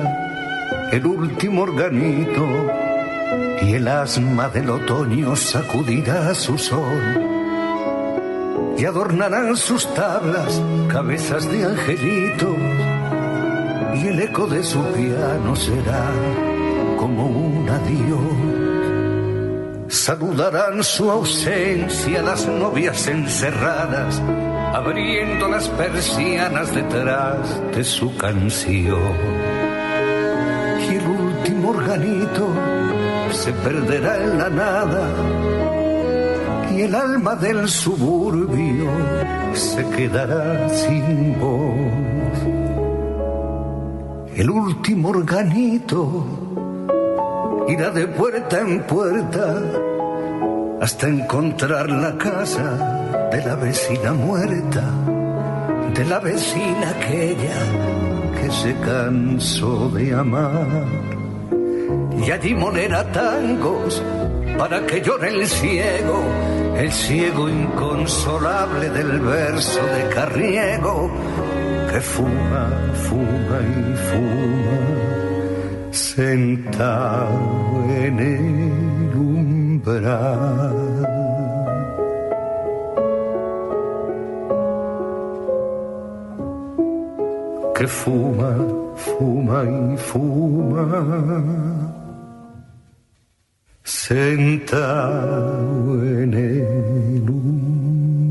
[0.90, 2.44] el último organito,
[3.62, 7.00] y el asma del otoño sacudirá su sol.
[8.76, 12.56] Y adornarán sus tablas cabezas de angelitos,
[13.94, 16.10] y el eco de su piano será
[16.98, 18.34] como un adiós.
[19.86, 24.20] Saludarán su ausencia las novias encerradas
[24.72, 29.12] abriendo las persianas detrás de su canción.
[30.80, 32.48] Y el último organito
[33.30, 35.08] se perderá en la nada
[36.74, 38.90] y el alma del suburbio
[39.52, 42.42] se quedará sin voz.
[44.34, 46.24] El último organito
[47.68, 49.62] irá de puerta en puerta
[50.80, 53.01] hasta encontrar la casa
[53.32, 54.84] de la vecina muerta,
[55.94, 57.56] de la vecina aquella
[58.38, 60.86] que se cansó de amar.
[62.22, 64.02] Y allí monera tangos
[64.58, 66.22] para que llore el ciego,
[66.76, 71.10] el ciego inconsolable del verso de Carriego,
[71.90, 72.68] que fuma,
[73.08, 74.78] fuma y fuma,
[75.90, 77.40] sentado
[77.88, 80.91] en el umbral.
[87.86, 88.54] Fuma,
[88.96, 90.84] fuma y fuma,
[93.82, 95.24] sentado
[96.04, 98.22] en el umbral.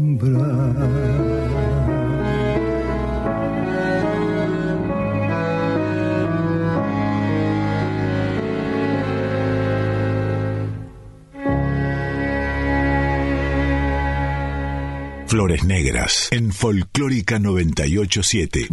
[15.28, 18.68] Flores Negras en Folclórica 987.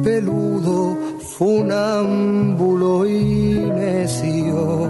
[0.04, 0.98] peludo,
[1.38, 4.90] funámbulo y necio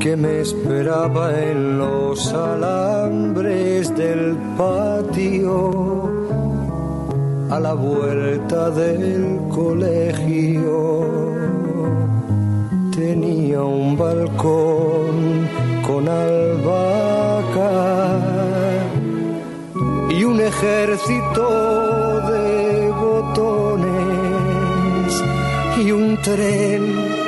[0.00, 6.08] que me esperaba en los alambres del patio
[7.50, 10.17] a la vuelta del colegio.
[20.60, 23.88] Ejército de botones
[25.78, 27.18] y un tren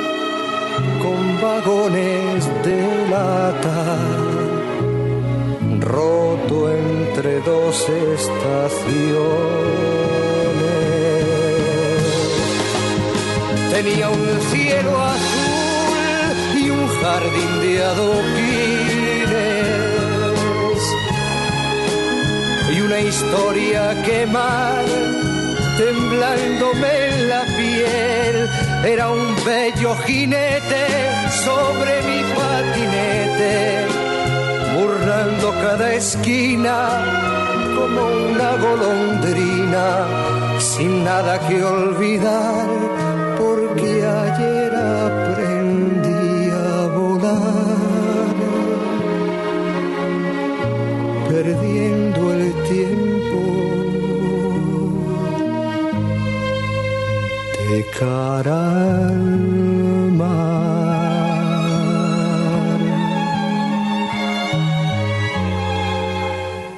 [1.41, 2.77] vagones de
[3.09, 3.97] lata,
[5.79, 8.51] roto entre dos estaciones.
[13.73, 18.90] Tenía un cielo azul y un jardín de adoquines
[22.83, 24.85] una historia que mal
[25.77, 28.49] temblándome en la piel.
[28.85, 30.85] Era un bello jinete
[31.45, 33.85] sobre mi patinete,
[34.75, 36.77] burlando cada esquina
[37.75, 38.01] como
[38.31, 39.85] una golondrina,
[40.59, 42.67] sin nada que olvidar,
[58.01, 58.51] escuchar.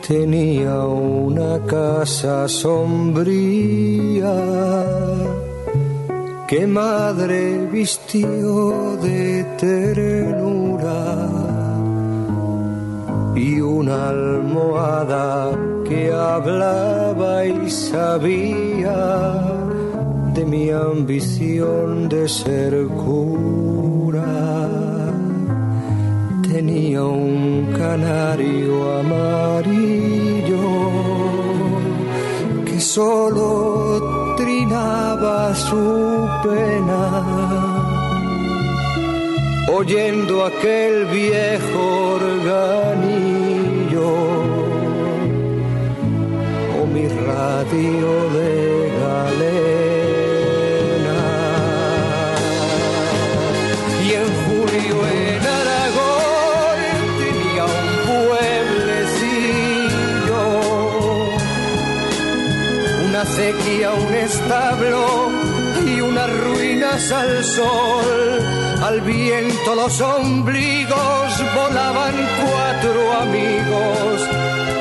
[0.07, 4.35] Tenía una casa sombría
[6.47, 11.29] que madre vistió de ternura
[13.33, 15.51] y una almohada
[15.87, 19.52] que hablaba y sabía
[20.45, 24.69] mi ambición de ser cura
[26.51, 30.61] tenía un canario amarillo
[32.65, 37.03] que solo trinaba su pena.
[39.75, 43.12] Oyendo aquel viejo organillo
[63.91, 65.29] un establo
[65.85, 68.39] y unas ruinas al sol.
[68.81, 74.29] Al viento los ombligos volaban cuatro amigos,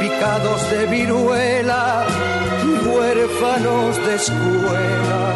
[0.01, 2.07] picados de viruela,
[2.87, 5.35] huérfanos de escuela,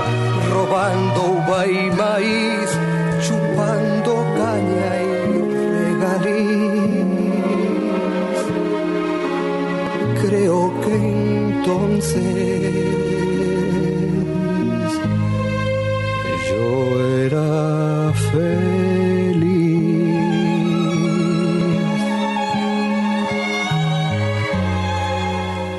[0.53, 2.71] robando uva y maíz,
[3.27, 5.05] chupando caña y
[5.99, 6.71] regaliz.
[10.23, 13.06] Creo que entonces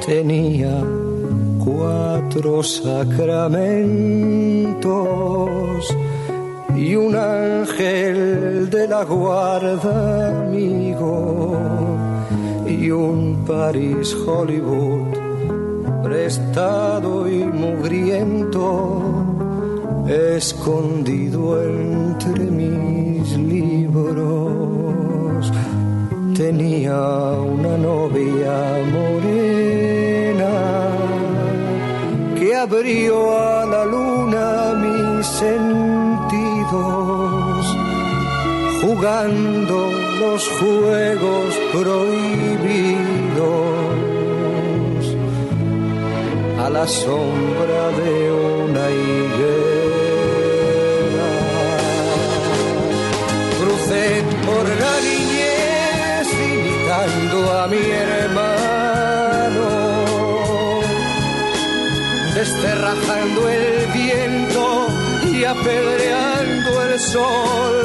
[0.07, 0.81] Tenía
[1.61, 4.87] cuatro sacramentos
[6.77, 11.57] y un ángel de la guarda amigo
[12.65, 15.11] y un París Hollywood
[16.03, 19.01] prestado y mugriento
[20.07, 25.51] escondido entre mis libros.
[26.33, 29.56] Tenía una novia morena
[32.57, 35.65] abrió a la luna mis sentidos,
[38.81, 42.47] jugando los juegos prohibidos
[46.63, 49.77] a la sombra de una higuera.
[54.45, 58.56] por la niñez imitando a mi hermano,
[62.47, 64.87] desterrajando el viento
[65.29, 67.75] y apedreando el sol.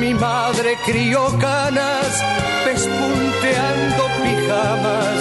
[0.00, 2.24] Mi madre crió canas,
[2.64, 5.18] pespunteando pijamas.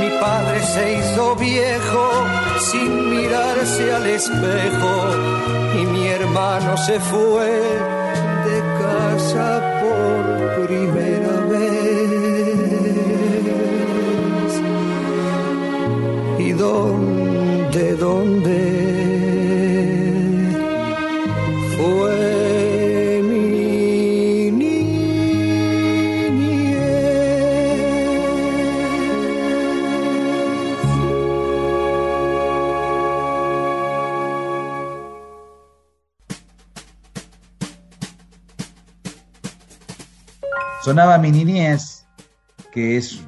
[0.00, 2.10] Mi padre se hizo viejo
[2.70, 4.94] sin mirarse al espejo
[5.80, 7.62] y mi hermano se fue
[9.80, 11.70] por primera vez.
[16.38, 16.52] ¿Y
[17.70, 18.90] dónde, dónde?
[40.82, 42.06] Sonaba Mi Niñez,
[42.72, 43.20] que es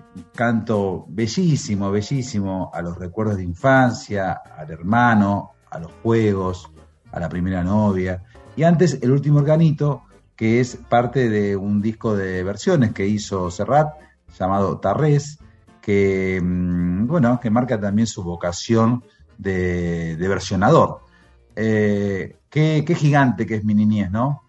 [0.42, 6.68] canto bellísimo, bellísimo a los recuerdos de infancia, al hermano, a los juegos,
[7.12, 8.24] a la primera novia.
[8.56, 10.02] Y antes el último organito,
[10.34, 13.94] que es parte de un disco de versiones que hizo Serrat,
[14.36, 15.38] llamado Tarrés,
[15.80, 19.04] que, mm, bueno, que marca también su vocación
[19.38, 21.02] de, versionador.
[21.54, 24.42] Eh, qué, qué, gigante que es mi niñez, ¿no?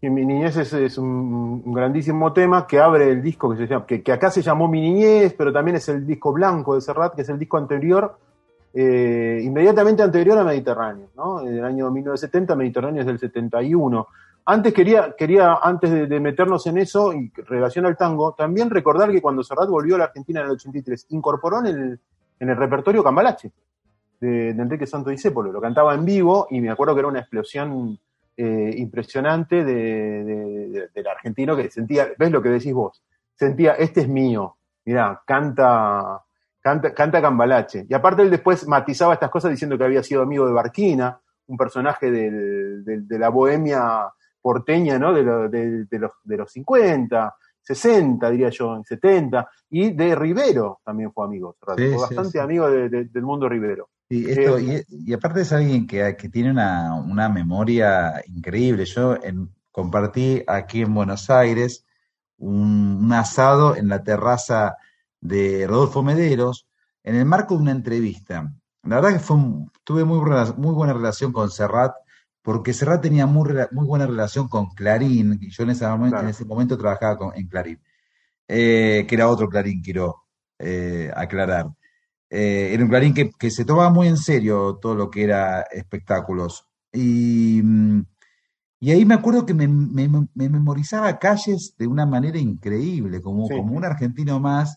[0.00, 4.12] Y Mi niñez es, un, grandísimo tema que abre el disco que, se llama, que,
[4.12, 7.28] acá se llamó Mi niñez, pero también es el disco blanco de Serrat, que es
[7.28, 8.16] el disco anterior,
[8.72, 11.40] eh, inmediatamente anterior a Mediterráneo, ¿no?
[11.40, 14.06] En el año 1970, Mediterráneo es del 71.
[14.44, 19.20] Antes quería, quería antes de, meternos en eso, y relación al tango, también recordar que
[19.20, 22.00] cuando Serrat volvió a la Argentina en el 83, incorporó en el,
[22.38, 23.50] en el repertorio Cambalache
[24.20, 27.20] de, de Enrique Santo Discépolo, lo cantaba en vivo y me acuerdo que era una
[27.20, 27.98] explosión
[28.40, 33.02] eh, impresionante de, del argentino que sentía, ¿ves lo que decís vos?
[33.34, 36.22] Sentía, este es mío, mirá, canta,
[36.60, 37.84] canta, canta Cambalache.
[37.88, 41.56] Y aparte él después matizaba estas cosas diciendo que había sido amigo de Barquina, un
[41.56, 45.12] personaje de la bohemia porteña, ¿no?
[45.12, 51.26] De, los, de los 50, 60, diría yo, en 70, y de Rivero también fue
[51.26, 53.88] amigo, fue bastante amigo del mundo Rivero.
[54.10, 58.86] Eh, y, aparte es alguien que, tiene una, memoria increíble.
[58.86, 59.16] Yo
[59.70, 61.84] compartí aquí en Buenos Aires
[62.38, 64.76] un, asado en la terraza
[65.20, 66.66] de Rodolfo Mederos
[67.02, 68.52] en el marco de una entrevista.
[68.84, 69.36] La verdad que fue,
[69.84, 70.20] tuve muy,
[70.56, 71.94] muy buena relación con Serrat,
[72.42, 76.28] porque Serrat tenía muy, muy buena relación con Clarín, y yo en ese momento, en
[76.28, 77.80] ese momento trabajaba en Clarín,
[78.46, 80.24] eh, que era otro Clarín, quiero
[80.58, 81.66] eh, aclarar.
[82.30, 86.66] Eh, era un Clarín que, se tomaba muy en serio todo lo que era espectáculos.
[86.92, 88.02] Y, mm,
[88.80, 89.66] y ahí me acuerdo que me,
[90.34, 94.76] memorizaba calles de una manera increíble, como, como un argentino más.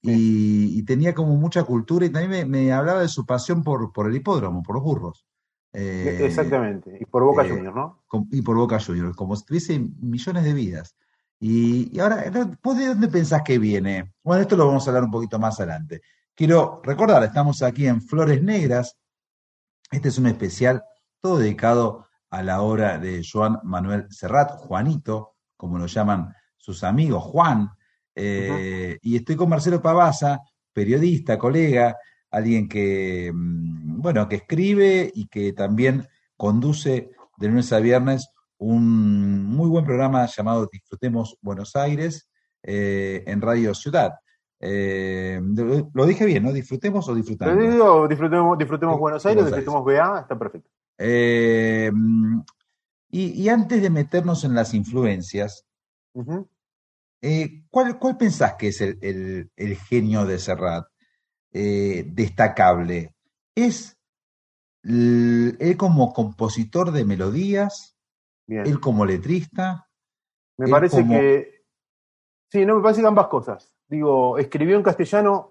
[0.00, 4.16] Y, tenía como mucha cultura y también me, hablaba de su pasión por, por el
[4.16, 5.26] hipódromo, por los burros.
[5.74, 8.02] Eh, exactamente, y por Boca eh, Juniors, ¿no?
[8.30, 10.96] y por Boca Juniors, como si tuviese millones de vidas.
[11.40, 12.24] Y, y ahora,
[12.62, 14.12] ¿vos de dónde pensás que viene?
[14.22, 16.02] Bueno, esto lo vamos a hablar un poquito más adelante.
[16.34, 18.96] Quiero recordar, estamos aquí en Flores Negras.
[19.90, 20.82] Este es un especial
[21.20, 27.22] todo dedicado a la obra de Joan Manuel Serrat, Juanito, como lo llaman sus amigos,
[27.24, 27.68] Juan.
[28.14, 30.40] Eh, y estoy con Marcelo Pavasa,
[30.72, 31.98] periodista, colega,
[32.30, 39.44] alguien que, mm, bueno, que escribe y que también conduce de lunes a viernes un
[39.44, 42.30] muy buen programa llamado Disfrutemos Buenos Aires
[42.62, 44.12] eh, en Radio Ciudad.
[44.64, 45.40] Eh,
[45.92, 46.52] lo dije bien, ¿no?
[46.52, 48.08] ¿Disfrutemos o disfrutamos?
[48.08, 50.70] disfrutemos, disfrutemos Buenos Aires, disfrutemos BA, está perfecto.
[50.98, 51.90] Eh,
[53.10, 55.66] y, antes de meternos en las influencias,
[57.20, 60.86] eh, ¿cuál, ¿cuál, pensás que es el, genio de Serrat
[61.50, 63.16] destacable?
[63.56, 63.98] ¿Es
[64.84, 67.96] él como compositor de melodías?
[68.46, 69.88] ¿Él como letrista?
[70.56, 71.64] Me parece que...
[72.48, 75.50] Sí, no, me parece que ambas cosas digo, escribió en castellano.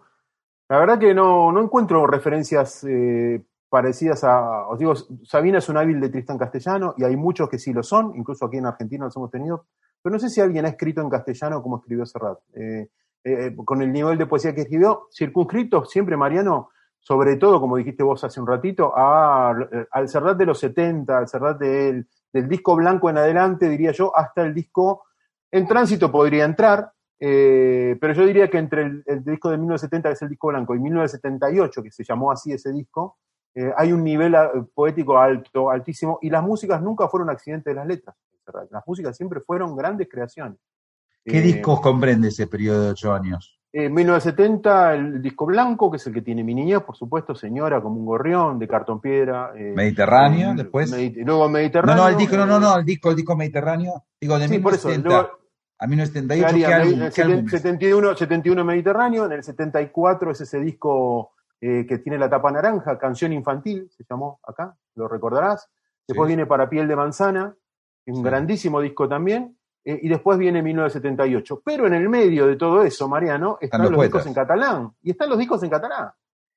[0.68, 4.68] La verdad que no, no encuentro referencias eh, parecidas a.
[4.68, 7.84] Os digo, Sabina es un hábil letrista en castellano y hay muchos que sí lo
[7.84, 9.68] son, incluso aquí en Argentina los hemos tenido.
[10.02, 12.40] Pero no sé si alguien ha escrito en castellano como escribió Serrat.
[12.56, 12.90] Eh,
[13.24, 16.70] eh, con el nivel de poesía que escribió, circunscrito siempre, Mariano,
[17.00, 21.60] sobre todo, como dijiste vos hace un ratito, al Serrat de los 70, al Serrat
[21.60, 25.04] del, del disco blanco en adelante, diría yo, hasta el disco
[25.52, 26.92] en tránsito podría entrar,
[27.24, 30.74] eh, pero yo diría que entre el, disco de 1970, que es el disco blanco,
[30.74, 33.20] y 1978, que se llamó así ese disco,
[33.54, 37.76] eh, hay un nivel ah, poético alto, altísimo, y las músicas nunca fueron accidentes de
[37.76, 38.16] las letras.
[38.72, 40.58] Las músicas siempre fueron grandes creaciones.
[41.24, 43.60] ¿Qué eh, discos comprende ese periodo de ocho años?
[43.72, 47.82] En 1970, el disco blanco, que es el que tiene mi niña, por supuesto, Señora,
[47.82, 49.54] como un gorrión, de cartón piedra.
[49.54, 50.92] Mediterráneo, después.
[51.18, 51.96] luego Mediterráneo.
[51.96, 54.06] No, no, el disco, no, no, no, el disco, el disco Mediterráneo.
[54.20, 54.90] Digo, de sí, por eso,
[55.82, 61.98] a 1978, ¿qué, álbum, 71, 71 Mediterráneo, en el 74 es ese disco eh, que
[61.98, 65.68] tiene la tapa naranja, Canción Infantil, se llamó acá, lo recordarás.
[66.08, 67.56] Después viene Para Piel de Manzana,
[68.06, 69.58] un grandísimo disco también.
[69.84, 71.64] Eh, y después viene 1978.
[71.66, 74.92] Pero en el medio de todo eso, Mariano, están, los, discos en catalán.
[75.02, 76.12] Y están los discos en catalán.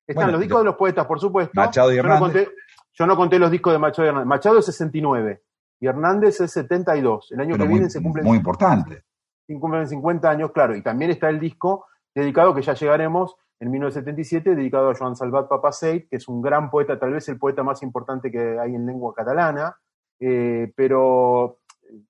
[0.05, 1.51] Están los discos de los poetas, por supuesto.
[1.55, 2.49] Machado y Hernández.
[2.93, 4.27] Yo no conté, los discos de Machado y Hernández.
[4.27, 5.41] Machado es 69
[5.79, 7.31] y Hernández es 72.
[7.31, 8.21] El año que viene se cumple.
[8.21, 9.04] Muy importante
[9.47, 14.55] cumplen 50 años, claro, y también está el disco dedicado, que ya llegaremos, en 1977,
[14.55, 17.83] dedicado a Joan Salvat Papaseit, que es un gran poeta, tal vez el poeta más
[17.83, 19.77] importante que hay en lengua catalana,
[20.19, 21.59] eh, pero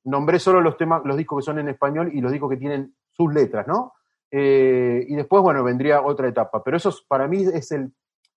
[0.03, 2.95] nombré solo los temas, los discos que son en español y los discos que tienen
[3.11, 3.93] sus letras, ¿no?
[4.31, 7.93] Eh, y después, bueno, vendría otra etapa, pero eso para mí es el,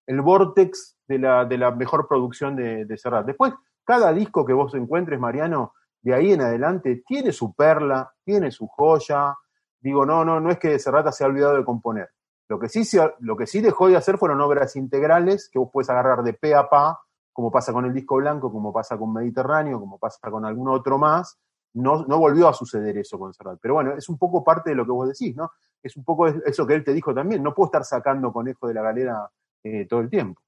[0.06, 3.26] el vortex de la, de la mejor producción de, de Serrat.
[3.26, 5.72] Después, cada disco que vos encuentres, Mariano,
[6.02, 9.36] de ahí en adelante tiene su perla, tiene su joya.
[9.80, 12.10] Digo, no, no, no es que Serrata se ha olvidado de componer.
[12.48, 12.82] Lo que, sí
[13.20, 16.54] lo que sí dejó de hacer fueron obras integrales que vos puedes agarrar de pe
[16.54, 16.98] a pa,
[17.32, 20.98] como pasa con el disco blanco, como pasa con Mediterráneo, como pasa con algún otro
[20.98, 21.38] más.
[21.74, 23.58] No, no volvió a suceder eso con Serrat.
[23.60, 25.52] Pero bueno, es un poco parte de lo que vos decís, ¿no?
[25.82, 27.42] Es un poco eso que él te dijo también.
[27.42, 29.30] No puedo estar sacando conejo de la galera
[29.62, 30.40] eh, todo el tiempo.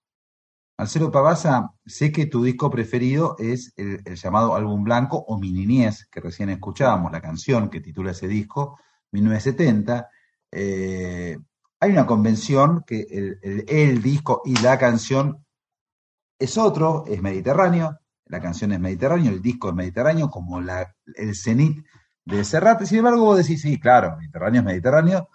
[0.81, 6.07] Marcelo Pavasa, sé que tu disco preferido es el, llamado Álbum Blanco o Mi Niñez,
[6.11, 8.81] que recién escuchábamos, la canción que titula ese disco,
[9.13, 10.09] 1970.
[10.51, 11.37] Eh,
[11.81, 13.07] hay una convención que
[13.69, 15.45] el, disco y la canción
[16.39, 21.85] es otro, es mediterráneo, la canción es mediterráneo, el disco es mediterráneo, como el cenit
[22.25, 22.85] de Serrat.
[22.85, 25.29] Sin embargo, vos decís, sí, claro, Mediterráneo es Mediterráneo,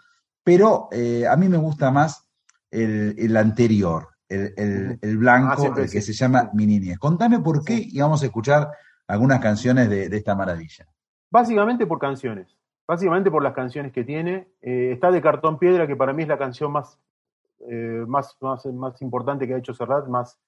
[0.43, 2.23] pero eh, a mí me gusta más
[2.71, 6.97] el anterior, el, blanco, ah, el que se llama Mi Niñez.
[6.97, 8.71] Contame por qué y vamos a escuchar
[9.07, 10.87] algunas canciones de, esta maravilla.
[11.31, 12.57] Básicamente por canciones.
[12.87, 14.47] básicamente por las canciones que tiene.
[14.61, 16.99] Eh, está de Cartón Piedra, que para mí es la canción más,
[17.69, 20.39] eh, más, más, más, importante que ha hecho Serrat, más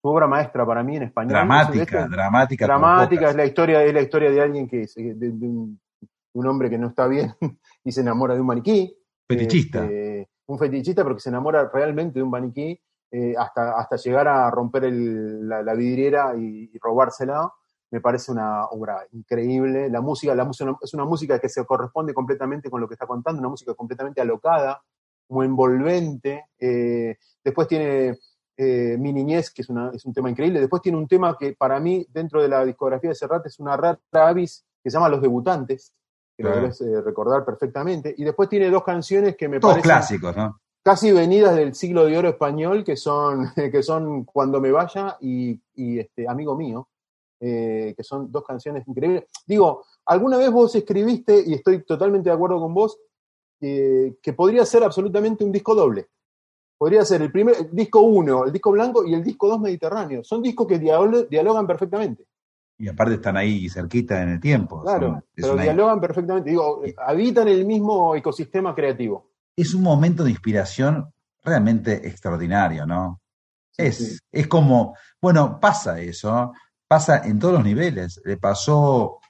[0.00, 1.32] su obra maestra para mí en español.
[1.32, 2.66] Dramática, dramática.
[2.66, 5.78] Dramática, es la historia, es la historia de alguien que de, un,
[6.46, 7.34] hombre que no está bien
[7.84, 8.96] y se enamora de un maniquí.
[9.28, 9.84] Fetichista.
[9.84, 12.80] Este, un fetichista, pero que se enamora realmente de un maniquí
[13.10, 17.52] eh, hasta, hasta llegar a romper la, vidriera y, y robársela
[17.90, 19.90] me parece una obra increíble.
[19.90, 23.06] La música, la música es una música que se corresponde completamente con lo que está
[23.06, 24.80] contando, una música completamente alocada,
[25.28, 26.46] muy envolvente.
[26.58, 28.18] Eh, después tiene
[28.56, 30.60] eh, Mi Niñez, que es, es, un tema increíble.
[30.60, 33.76] Después tiene un tema que para mí, dentro de la discografía de Serrat, es una
[33.76, 35.92] rara avis que se llama Los Debutantes,
[36.36, 38.14] que lo debes eh, recordar perfectamente.
[38.16, 39.90] Y después tiene dos canciones que me Todos parecen...
[39.90, 40.60] clásicos, ¿no?
[40.90, 45.56] Casi venidas del siglo de oro español, que son, que son Cuando me vaya y,
[45.76, 46.88] y este, Amigo mío
[47.38, 49.26] eh, que son dos canciones increíbles.
[49.46, 52.98] Digo, alguna vez vos escribiste, y estoy totalmente de acuerdo con vos,
[53.60, 56.08] eh, que podría ser absolutamente un disco doble.
[56.76, 60.24] Podría ser el primer disco 1, el disco blanco y el disco 2 mediterráneo.
[60.24, 62.26] Son discos que dialogan perfectamente.
[62.78, 64.82] Y aparte están ahí cerquita en el tiempo.
[64.82, 66.50] Claro, pero dialogan perfectamente.
[66.50, 69.29] Digo, habitan el mismo ecosistema creativo.
[69.60, 73.20] Es un momento de inspiración realmente extraordinario, ¿no?
[73.76, 76.52] es, es como, bueno, pasa eso
[76.90, 78.20] pasa en todos los niveles.
[78.24, 79.20] Le pasó,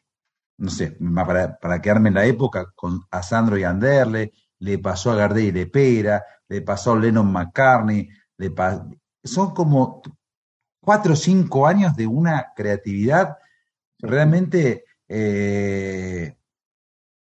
[0.56, 5.10] no sé, para, para quedarme en la época, con, a Sandro y Anderle, le pasó
[5.10, 8.08] a Gardel y Lepera, le pasó a Lennon McCartney,
[8.38, 8.54] le
[9.22, 10.00] son como
[10.80, 13.36] cuatro o cinco años de una creatividad
[13.98, 16.34] realmente eh,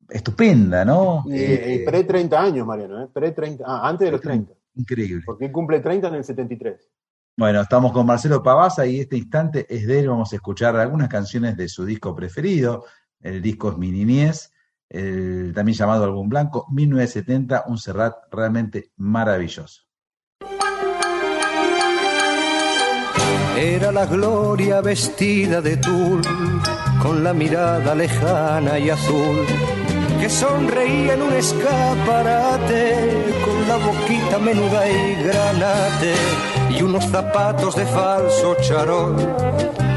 [0.08, 1.24] estupenda, ¿no?
[1.30, 3.08] Eh, pre 30 años, Mariano, ¿eh?
[3.12, 4.52] pre 30, ah, antes de los 30.
[4.74, 5.22] Increíble.
[5.24, 6.90] Porque cumple 30 en el 73.
[7.38, 10.08] Bueno, estamos con Marcelo Pavasa y este instante es de él.
[10.08, 12.84] Vamos a escuchar algunas canciones de su disco preferido.
[13.20, 14.52] El disco es Mi Niñez,
[14.88, 19.82] el también llamado Álbum Blanco, 1970, un Serrat realmente maravilloso.
[23.58, 26.20] Era la gloria vestida de tul,
[27.02, 29.46] con la mirada lejana y azul,
[30.20, 36.14] que sonreía en un escaparate, con la boquita menuda y granate
[36.70, 39.16] y unos zapatos de falso charol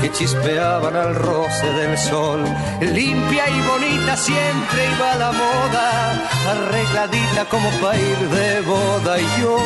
[0.02, 2.44] que chispeaban al roce del sol.
[2.82, 6.12] Limpia y bonita siempre iba la moda,
[6.54, 9.58] arregladita como para ir de boda y yo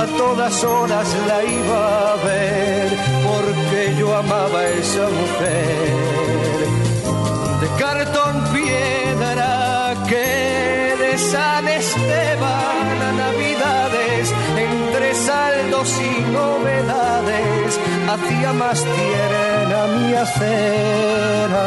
[0.00, 2.90] a todas horas la iba a ver
[3.26, 5.96] porque yo amaba a esa mujer
[7.60, 9.05] de cartón piedra
[10.08, 21.66] que de San Esteban a Navidades entre saldos y novedades hacía más tierna mi acera.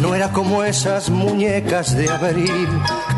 [0.00, 2.68] No era como esas muñecas de abril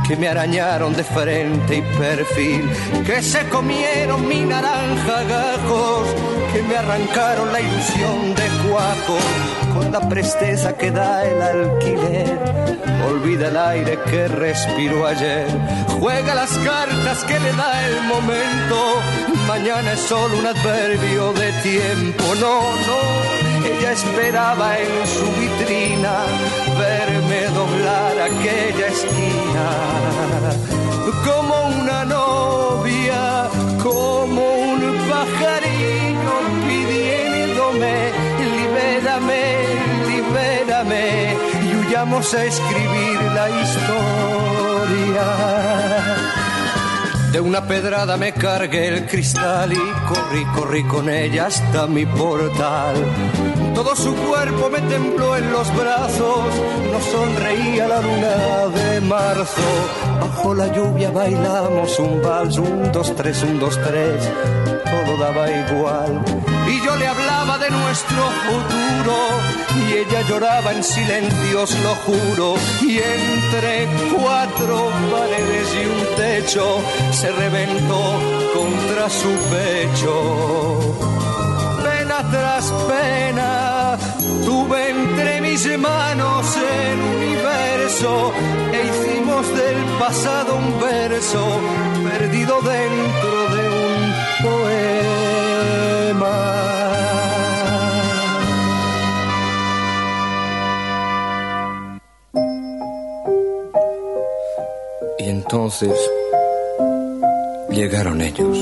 [0.07, 2.69] que me arañaron de frente y perfil,
[3.07, 6.09] que se comieron mi naranja gajos,
[6.53, 9.19] que me arrancaron la ilusión de cuajo
[9.75, 12.39] con la presteza que da el alquiler.
[13.09, 15.49] Olvida el aire que respiró ayer,
[16.01, 19.01] juega las cartas que le da el momento.
[19.47, 23.43] Mañana es solo un adverbio de tiempo, no, no.
[23.67, 26.25] Ella esperaba en su vitrina
[26.79, 29.69] verme doblar aquella esquina
[31.25, 33.49] como una novia,
[33.83, 34.43] como
[34.73, 36.35] un pajarillo
[36.67, 38.13] pidiéndome
[38.55, 39.43] libérame,
[40.09, 45.27] libérame y huyamos a escribir la historia.
[47.33, 49.77] De una pedrada me cargué el cristal y
[50.07, 52.95] corrí, corrí con ella hasta mi portal.
[53.75, 56.45] Todo su cuerpo me tembló en los brazos,
[56.93, 59.63] nos sonreía la luna de marzo.
[60.21, 64.31] Bajo la lluvia bailamos un vals, un, dos, tres, un, dos, tres,
[64.85, 66.23] todo daba igual
[66.69, 69.17] y yo le hablaba de nuestro futuro
[69.87, 76.83] y ella lloraba en silencio, os lo juro, y entre cuatro paredes y un techo
[77.13, 78.21] se reventó
[78.55, 80.97] contra su pecho.
[81.85, 83.97] Pena tras pena
[84.45, 88.33] tuve entre mis manos el universo
[88.73, 91.61] e hicimos del pasado un verso
[92.09, 94.01] perdido dentro de un
[94.43, 94.83] poema.
[105.53, 106.11] Entonces
[107.69, 108.57] llegaron ellos.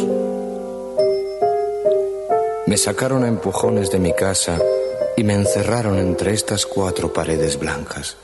[2.66, 4.59] Me sacaron a empujones de mi casa
[5.16, 8.16] y me encerraron entre estas cuatro paredes blancas.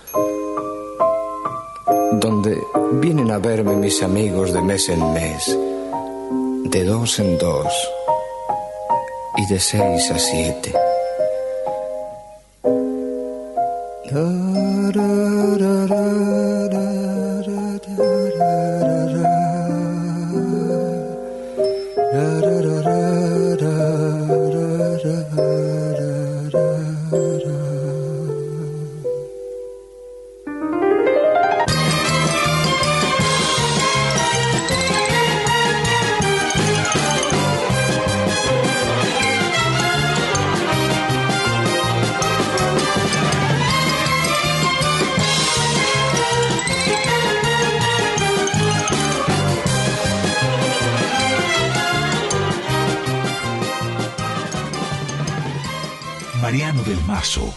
[2.14, 2.61] donde
[2.95, 5.59] vienen a verme mis amigos de mes en mes,
[6.64, 7.73] de dos en dos
[9.37, 10.86] y de seis a siete.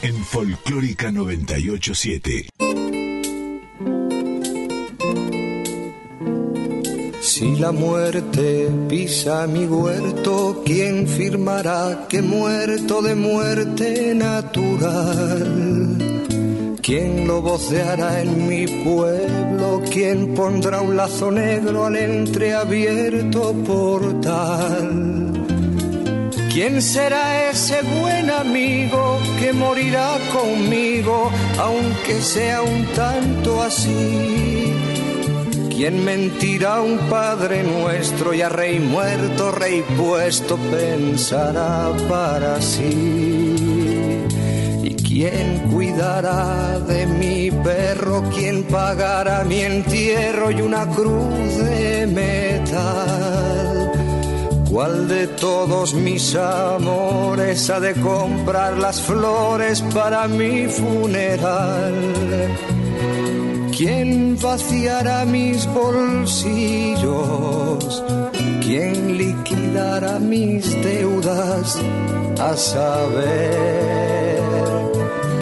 [0.02, 2.50] En Folclórica 987.
[7.22, 15.48] Si la muerte pisa mi huerto, ¿quién firmará que muerto de muerte natural?
[16.82, 19.82] ¿Quién lo voceará en mi pueblo?
[19.90, 25.39] ¿Quién pondrá un lazo negro al entreabierto portal?
[26.52, 34.74] ¿Quién será ese buen amigo que morirá conmigo, aunque sea un tanto así?
[35.70, 44.26] ¿Quién mentirá un Padre nuestro y a Rey muerto, Rey puesto pensará para sí?
[44.84, 48.24] ¿Y quién cuidará de mi perro?
[48.36, 53.99] ¿Quién pagará mi entierro y una cruz de metal?
[54.70, 61.96] ¿Cuál de todos mis amores ha de comprar las flores para mi funeral?
[63.76, 67.02] ¿Quién vaciará mis bolsillos?
[68.62, 71.82] ¿Quién liquidará mis deudas?
[72.40, 74.40] A saber,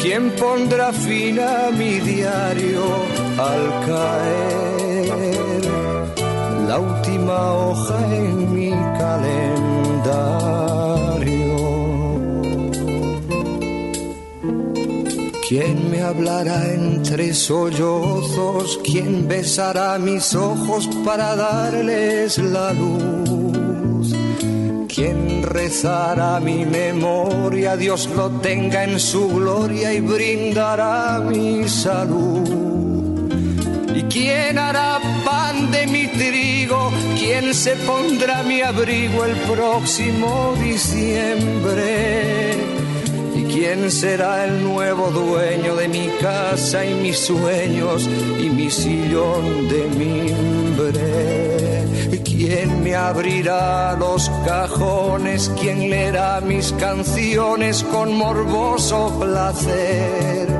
[0.02, 2.82] ¿quién pondrá fin a mi diario
[3.38, 4.67] al caer?
[6.68, 9.48] La última hoja en mi calendario.
[15.48, 18.80] ¿Quién me hablará entre sollozos?
[18.84, 24.14] ¿Quién besará mis ojos para darles la luz?
[24.94, 27.78] ¿Quién rezará mi memoria?
[27.78, 32.87] Dios lo tenga en su gloria y brindará mi salud.
[34.08, 36.94] ¿Y quién hará pan de mi trigo?
[37.20, 42.56] ¿Quién se pondrá mi abrigo el próximo diciembre?
[43.36, 48.08] ¿Y quién será el nuevo dueño de mi casa y mis sueños
[48.40, 51.84] y mi sillón de mimbre?
[52.10, 55.52] ¿Y quién me abrirá los cajones?
[55.60, 60.57] ¿Quién leerá mis canciones con morboso placer?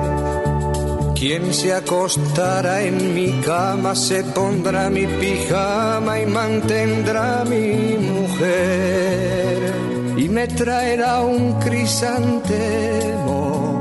[1.20, 9.74] Quien se acostará en mi cama, se pondrá mi pijama y mantendrá mi mujer.
[10.16, 13.80] Y me traerá un crisantemo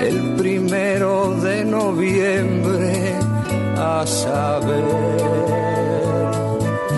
[0.00, 3.14] el primero de noviembre
[3.78, 4.84] a saber.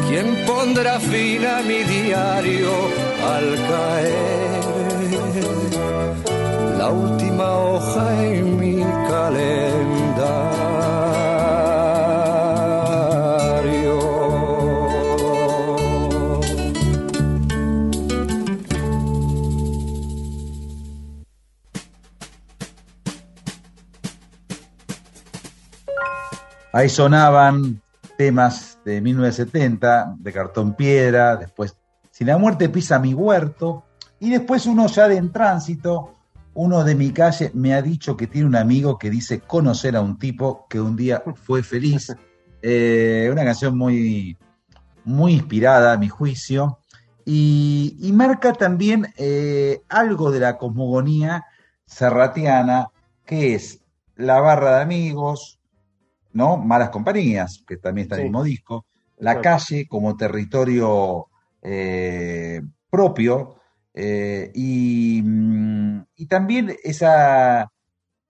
[0.09, 2.73] ¿Quién pondrá fin a mi diario
[3.33, 4.53] al caer?
[6.83, 10.01] La última hoja en mi calendario.
[26.73, 27.81] Ahí sonaban
[28.19, 31.77] temas de 1970, de cartón piedra, después
[32.11, 33.85] Si la muerte pisa mi huerto,
[34.19, 36.17] y después uno ya de en tránsito,
[36.55, 40.01] uno de mi calle me ha dicho que tiene un amigo que dice conocer a
[40.01, 42.15] un tipo que un día fue feliz.
[42.65, 44.39] Eh, una canción muy,
[45.05, 46.79] muy inspirada a mi juicio.
[47.25, 51.45] Y, y marca también eh, algo de la cosmogonía
[51.87, 52.91] serratiana,
[53.27, 53.81] que es
[54.15, 55.59] la barra de amigos,
[56.33, 56.57] ¿no?
[56.57, 58.87] Malas compañías, que también está en el mismo disco,
[59.19, 61.29] la calle como territorio
[61.63, 63.57] eh, propio,
[63.95, 67.71] eh, y, mm, y también esa,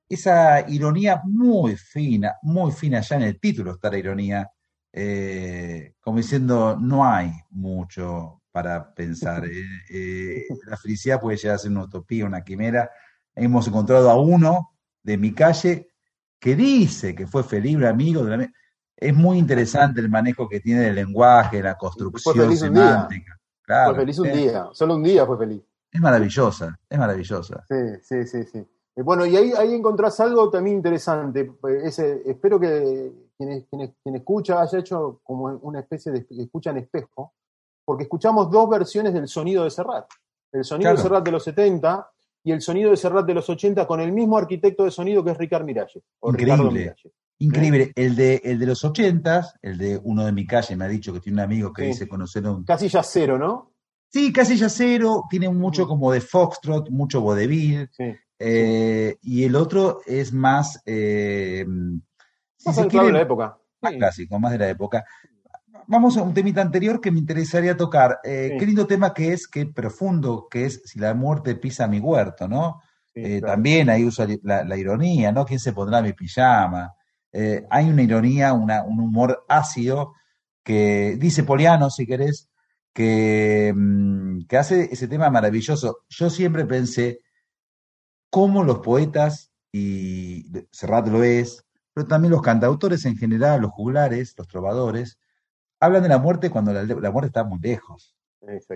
[0.08, 4.50] esa ironía muy fina, muy fina, ya en el título está la ironía,
[4.92, 9.44] eh, como diciendo, no hay mucho para pensar.
[9.90, 12.90] eh, la felicidad puede llegar a ser una utopía, una quimera.
[13.34, 15.88] Hemos encontrado a uno de mi calle
[16.38, 18.52] que dice que fue feliz, un amigo de la...
[18.96, 22.70] Es muy interesante el manejo que tiene del lenguaje, la construcción fue
[23.66, 25.62] fue feliz un día, solo un día fue feliz.
[25.90, 27.64] Es maravillosa, es maravillosa.
[27.68, 28.58] Sí, sí, sí, sí.
[28.96, 31.52] Eh, bueno, y ahí, ahí encontrás algo también interesante.
[31.84, 37.34] Ese, espero que quien, quien, escucha haya hecho como una especie de escucha en espejo,
[37.84, 40.06] porque escuchamos dos versiones del sonido de Serrat.
[40.52, 42.10] El sonido de Serrat de los 70
[42.44, 45.30] y el sonido de Serrat de los 80 con el mismo arquitecto de sonido que
[45.30, 46.02] es Ricard Miralles.
[46.22, 46.94] Increíble.
[47.43, 47.82] Increíble.
[47.82, 47.93] ¿Eh?
[47.97, 51.12] El, de, el de los 80, el de uno de mi calle, me ha dicho
[51.12, 52.64] que tiene un amigo que dice conocer un.
[52.64, 53.72] Casilla cero, ¿no?
[54.09, 55.24] Sí, Casilla cero.
[55.28, 57.90] Tiene mucho como de Foxtrot, mucho vodevil.
[58.38, 60.80] Eh, y el otro es más.
[60.86, 61.64] Eh,
[62.64, 63.59] más de la época.
[63.80, 65.05] Más clásico, más de la época.
[65.88, 68.20] Vamos a un temita anterior que me interesaría tocar.
[68.22, 71.99] Eh, qué lindo tema que es, qué profundo que es si la muerte pisa mi
[71.99, 72.80] huerto, ¿no?
[73.45, 75.45] También ahí usa la, ironía, ¿no?
[75.45, 76.95] ¿Quién se pondrá mi pijama?
[77.33, 80.14] Hay una ironía, un humor ácido
[80.62, 82.49] que dice Poliano, si querés,
[82.93, 86.01] que, mm, que hace ese tema maravilloso.
[86.09, 87.20] Yo siempre pensé
[88.30, 91.64] cómo los poetas, y Serrat lo es,
[91.95, 95.18] pero también los cantautores en general, los juglares, los trovadores,
[95.80, 98.16] hablan de la muerte cuando la, muerte está muy lejos.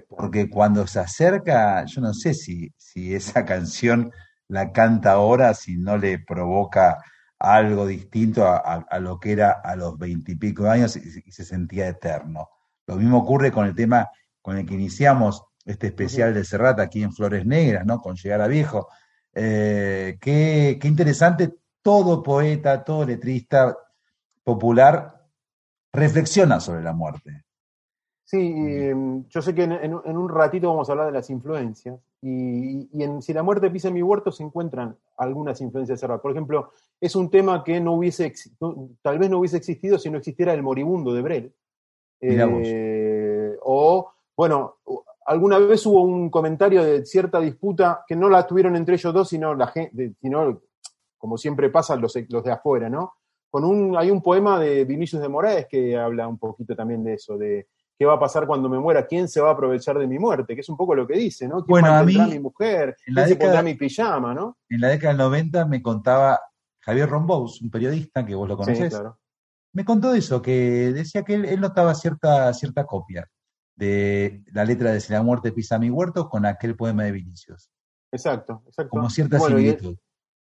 [0.08, 4.12] Porque cuando se acerca, yo no sé si, si esa canción
[4.48, 7.02] la canta ahora, si no le provoca
[7.38, 12.48] algo distinto a, lo que era a los veintipico años y, se sentía eterno.
[12.86, 14.08] Lo mismo ocurre con el tema
[14.40, 18.00] con el que iniciamos este especial de Serrat aquí en Flores Negras, ¿no?
[18.00, 18.88] Con Llegar a Viejo.
[19.34, 23.76] Eh, qué, interesante, todo poeta, todo letrista
[24.42, 25.26] popular
[25.92, 27.45] reflexiona sobre la muerte.
[28.26, 31.96] Sí, em, yo sé que en, un ratito vamos a hablar de las influencias.
[32.20, 36.32] Y, en Si la muerte pisa en mi huerto se encuentran algunas influencias de Por
[36.32, 38.34] ejemplo, es un tema que no hubiese,
[39.00, 41.52] tal vez no hubiese existido si no existiera el moribundo de Brel.
[42.20, 44.78] Eh, o, bueno,
[45.24, 49.28] alguna vez hubo un comentario de cierta disputa que no la tuvieron entre ellos dos,
[49.28, 50.62] sino la gente, sino,
[51.16, 53.12] como siempre pasa, los, los de afuera, ¿no?
[53.48, 57.14] Con un, hay un poema de Vinicius de Moraes que habla un poquito también de
[57.14, 57.68] eso, de
[57.98, 60.54] qué va a pasar cuando me muera, quién se va a aprovechar de mi muerte,
[60.54, 61.56] que es un poco lo que dice, ¿no?
[61.56, 62.96] ¿Quién bueno, a mí, mi mujer?
[63.04, 64.58] ¿Quién se pondrá mi pijama, no?
[64.68, 66.40] En la década del 90 me contaba
[66.80, 69.00] Javier Rombous, un periodista que vos lo conocés,
[69.72, 73.28] me contó eso, que decía que él, él notaba cierta, cierta copia
[73.76, 77.70] de la letra de Si la muerte pisa mi huerto con aquel poema de Vinicius.
[78.10, 78.90] Exacto, exacto.
[78.90, 79.96] Como cierta similitud.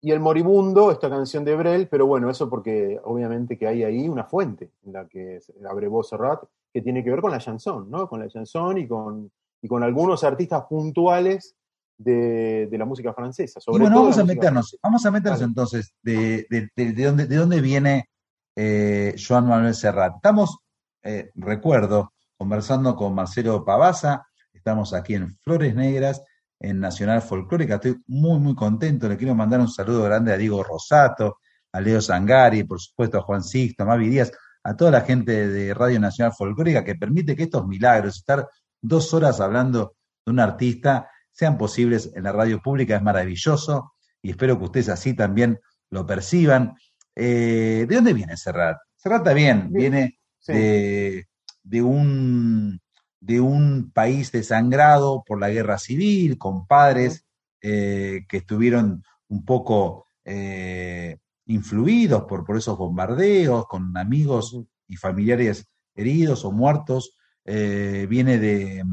[0.01, 4.09] Y el, Moribundo, esta canción de Brel, pero bueno, eso porque obviamente que hay ahí
[4.09, 8.09] una fuente en la que abrevó Serrat, que tiene que ver con la chanson, ¿no?
[8.09, 9.31] Con la chanson y con,
[9.63, 11.55] y con algunos artistas puntuales
[11.97, 13.61] de, la música francesa.
[13.67, 16.47] y bueno, vamos a, meternos, vamos a meternos entonces de,
[16.77, 18.09] de, dónde, de dónde viene
[18.55, 20.17] eh, Joan Manuel Serrat.
[20.17, 20.59] Estamos,
[21.03, 24.27] eh, recuerdo, conversando con Marcelo Pavasa.
[24.53, 26.23] Estamos aquí en Flores Negras,
[26.61, 27.77] en Nacional Folclórica.
[27.77, 29.09] Estoy muy, muy contento.
[29.09, 31.39] Le quiero mandar un saludo grande a Diego Rosato,
[31.73, 34.33] a Leo Zangari, por supuesto a Juan Sixto, a Mavi Díaz,
[34.69, 38.49] a toda la gente de Radio Nacional Folclórica que permite que estos milagros, estar
[38.81, 42.97] dos horas hablando de un artista, sean posibles en la radio pública.
[42.97, 45.59] Es maravilloso y espero que ustedes así también
[45.91, 46.75] lo perciban.
[47.15, 48.77] Eh, ¿De dónde viene Serrat?
[48.97, 51.27] Serrat también viene de
[51.69, 52.81] de un,
[53.21, 57.27] de un país desangrado por la guerra civil, con padres
[57.61, 61.19] eh, que estuvieron un poco eh,
[61.49, 67.19] influidos por, por, esos bombardeos, con amigos y familiares heridos o muertos.
[67.45, 68.85] Eh, viene de,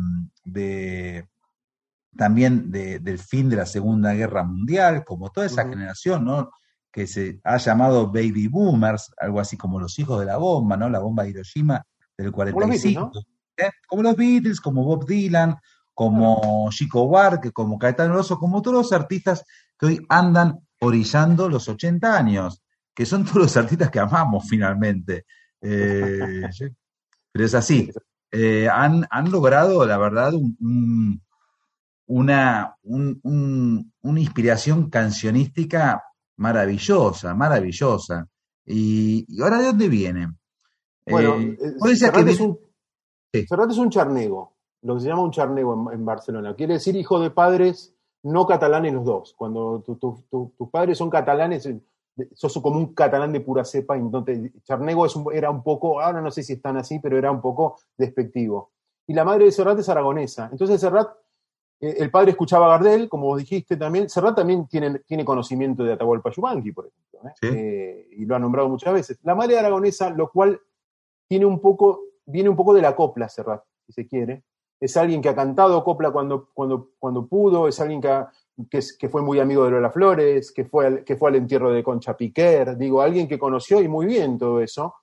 [0.43, 1.27] de
[2.15, 6.49] también del fin de la Segunda Guerra Mundial, como toda esa generación, ¿no?
[6.95, 10.87] que se ha llamado baby boomers, algo así como los hijos de la bomba, ¿no?
[10.87, 11.85] La bomba de Hiroshima
[12.17, 13.11] del 45.
[13.57, 13.69] ¿eh?
[13.85, 15.57] Como los Beatles, como Bob Dylan,
[15.93, 19.43] como Chico Buarque, como Caetano Rosso, como todos los artistas
[19.77, 22.61] que hoy andan orillando los 80 años,
[22.93, 25.25] que son todos los artistas que amamos finalmente.
[25.61, 26.41] Eh,
[27.31, 27.91] pero es así.
[28.31, 30.33] Eh, han, logrado, la verdad,
[32.07, 36.03] una, una inspiración cancionística
[36.37, 38.27] maravillosa, maravillosa.
[38.65, 40.37] Y, ¿Y ahora de dónde vienen?
[41.07, 42.57] Bueno, eh, eh, Serrat, es un,
[43.31, 46.55] es un charnego, lo que se llama un charnego en, Barcelona.
[46.55, 47.94] Quiere decir hijo de padres
[48.25, 49.33] no catalanes los dos.
[49.37, 51.79] Cuando tus padres son catalanes, eh,
[52.33, 56.43] sos como un catalán de pura cepa, entonces charnego era un poco, ahora no sé
[56.43, 58.71] si están así, pero era un poco despectivo.
[59.07, 60.49] Y la madre de Serrat es aragonesa.
[60.51, 61.09] Entonces Serrat
[61.81, 64.09] Eh, el padre escuchaba a Gardel, como vos dijiste también.
[64.09, 68.07] Serrat también tiene, tiene conocimiento de Atahualpa Yupanqui, por ejemplo, ¿eh?
[68.11, 69.19] y lo ha nombrado muchas veces.
[69.23, 70.59] La madre aragonesa, lo cual
[71.27, 74.43] tiene un poco, viene un poco de la copla, Serrat, si se quiere.
[74.79, 79.21] Es alguien que ha cantado copla cuando, cuando, cuando pudo, es alguien que, que, fue
[79.21, 82.77] muy amigo de Lola Flores, que fue, al, que fue al entierro de Concha Piquer,
[82.77, 84.95] digo, alguien que conoció y muy bien todo eso.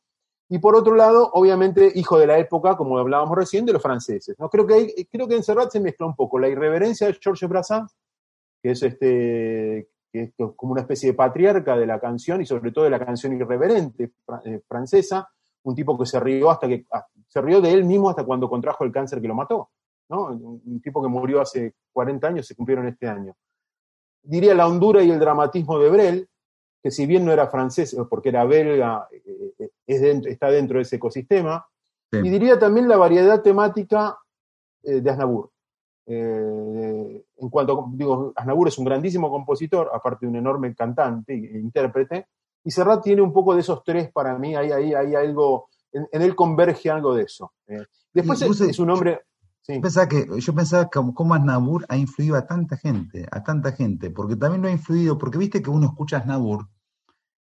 [0.49, 4.37] Y por otro lado, obviamente, hijo de la época, como hablábamos recién, de los franceses.
[4.39, 4.51] ¿no?
[4.51, 7.97] Creo, que creo que en se mezcla un poco la irreverencia de Georges Brassens,
[8.63, 12.71] que es, este, que es como una especie de patriarca de la canción y sobre
[12.71, 14.13] todo de la canción irreverente
[14.45, 15.27] eh, francesa,
[15.63, 16.85] un tipo que se rió hasta que
[17.33, 19.71] se rió de él mismo hasta cuando contrajo el cáncer que lo mató.
[20.11, 20.27] ¿no?
[20.27, 23.35] Un tipo que murió hace 40 años, se cumplieron este año.
[24.23, 26.29] Diría la hondura y el dramatismo de Brel,
[26.83, 30.77] que si bien no era francés, porque era belga, eh, eh, es dentro, está dentro
[30.77, 31.67] de ese ecosistema.
[32.13, 34.19] Y diría también la variedad temática
[34.83, 35.49] eh, de Aznavour.
[36.05, 42.27] en cuanto, digo, Aznavour es un grandísimo compositor, aparte de un enorme cantante e intérprete,
[42.63, 46.07] y Serrat tiene un poco de esos tres para mí, hay, hay, hay algo, en,
[46.13, 47.53] él converge algo de eso.
[48.13, 49.21] después es, un hombre...
[49.65, 49.79] Sí.
[49.79, 54.35] Pensaba que, yo pensaba cómo Aznavour ha influido a tanta gente, a tanta gente, porque
[54.35, 56.69] también lo ha influido, porque viste que uno escucha a Aznavour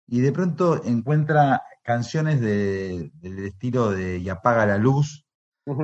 [0.08, 5.26] y de pronto encuentra canciones de, del estilo de Y apaga la luz,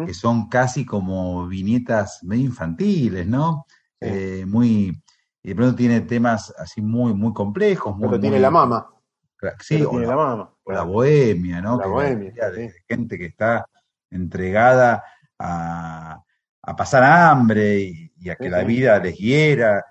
[0.06, 3.66] que son casi como viñetas medio infantiles, ¿no?
[4.00, 5.02] Eh, muy,
[5.42, 7.94] y de pronto tiene temas así muy, muy complejos.
[8.00, 8.93] Pero tiene la mama.
[9.60, 10.50] Sí, o tiene la, mama.
[10.64, 11.78] O la bohemia, ¿no?
[11.78, 12.50] La bohemia.
[12.50, 13.66] de gente que está
[14.10, 15.04] entregada
[15.38, 16.22] a,
[16.62, 19.84] a pasar hambre y, a que la vida les hiera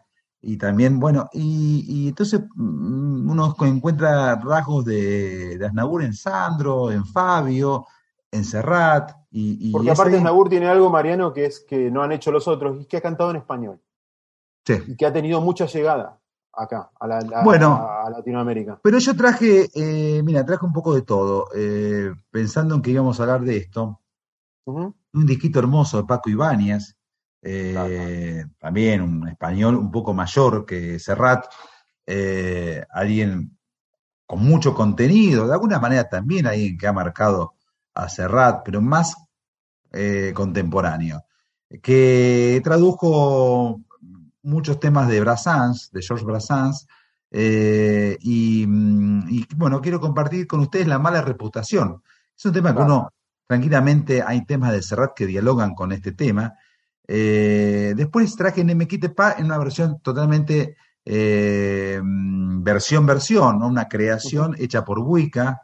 [0.45, 7.05] y también, bueno, y, entonces mm, uno encuentra rasgos de, de Asnabur en Sandro, en
[7.05, 7.87] Fabio,
[8.29, 9.11] en Serrat.
[9.31, 12.81] Y, Porque aparte Asnabur tiene algo, Mariano, que es que no han hecho los otros,
[12.81, 13.79] y que ha cantado en español.
[14.65, 14.73] Sí.
[14.85, 16.19] Y que ha tenido mucha llegada
[16.53, 18.79] acá, a, la, a, Latinoamérica.
[18.83, 23.19] Pero yo traje, eh, mira, traje un poco de todo, eh, pensando en que íbamos
[23.19, 23.99] a hablar de esto.
[24.65, 26.95] Un disquito hermoso de Paco Ibáñez,
[27.41, 31.45] eh, también un español un poco mayor que Serrat,
[32.89, 33.57] alguien
[34.25, 37.55] con mucho contenido, de alguna manera también alguien que ha marcado
[37.93, 39.15] a Serrat, pero más
[40.33, 41.23] contemporáneo,
[41.81, 43.81] que tradujo
[44.43, 46.87] muchos temas de Brassens, de Georges Brassens,
[47.31, 48.65] y,
[49.55, 52.03] bueno, quiero compartir con ustedes la mala reputación.
[52.37, 53.11] Es un tema que uno,
[53.47, 56.53] tranquilamente, hay temas de Serrat que dialogan con este tema,
[57.07, 64.85] eh, después traje Nemequite Pa en una versión totalmente eh, versión versión, una creación hecha
[64.85, 65.61] por Buica,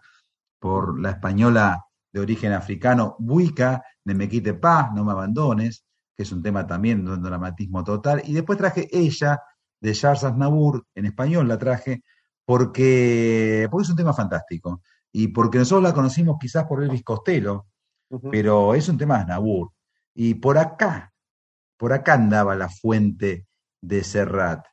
[0.60, 5.86] por la española de origen africano Buica, Nemequite Pa, No me abandones,
[6.20, 8.22] que es un tema también de un dramatismo total.
[8.26, 9.42] Y después traje Ella,
[9.80, 12.04] de Charles Aznavour, en español la traje,
[12.44, 14.82] porque, porque es un tema fantástico.
[15.14, 17.68] Y porque nosotros la conocimos quizás por Elvis Costello,
[18.30, 19.72] pero es un tema de Aznavour.
[20.14, 21.14] Y por acá,
[21.78, 23.48] por acá andaba la fuente
[23.80, 24.66] de Serrat.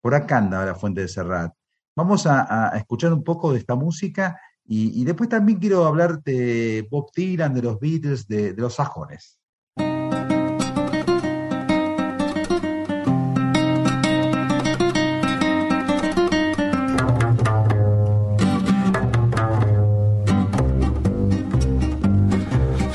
[0.00, 1.52] Por acá andaba la fuente de Serrat.
[1.96, 7.10] Vamos a, escuchar un poco de esta música y, después también quiero hablar de Bob
[7.12, 9.41] Dylan, de los Beatles, de, de los sajones.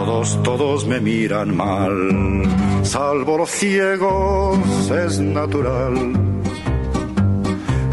[0.00, 2.42] Todos, todos me miran mal,
[2.82, 6.39] salvo los ciegos, es natural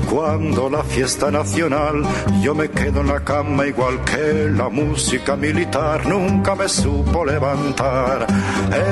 [0.09, 2.03] cuando la fiesta nacional
[2.41, 8.25] yo me quedo en la cama igual que la música militar nunca me supo levantar.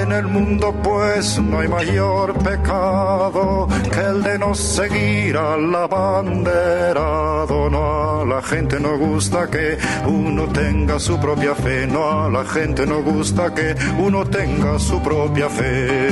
[0.01, 7.69] En el mundo pues no hay mayor pecado que el de no seguir al abanderado.
[7.69, 12.45] No a la gente no gusta que uno tenga su propia fe, no a la
[12.45, 16.09] gente no gusta que uno tenga su propia fe.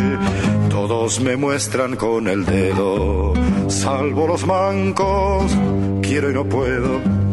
[0.69, 3.33] Todos me muestran con el dedo,
[3.67, 5.51] salvo los mancos,
[6.01, 7.32] quiero y no puedo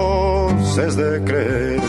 [0.77, 1.81] es de creer.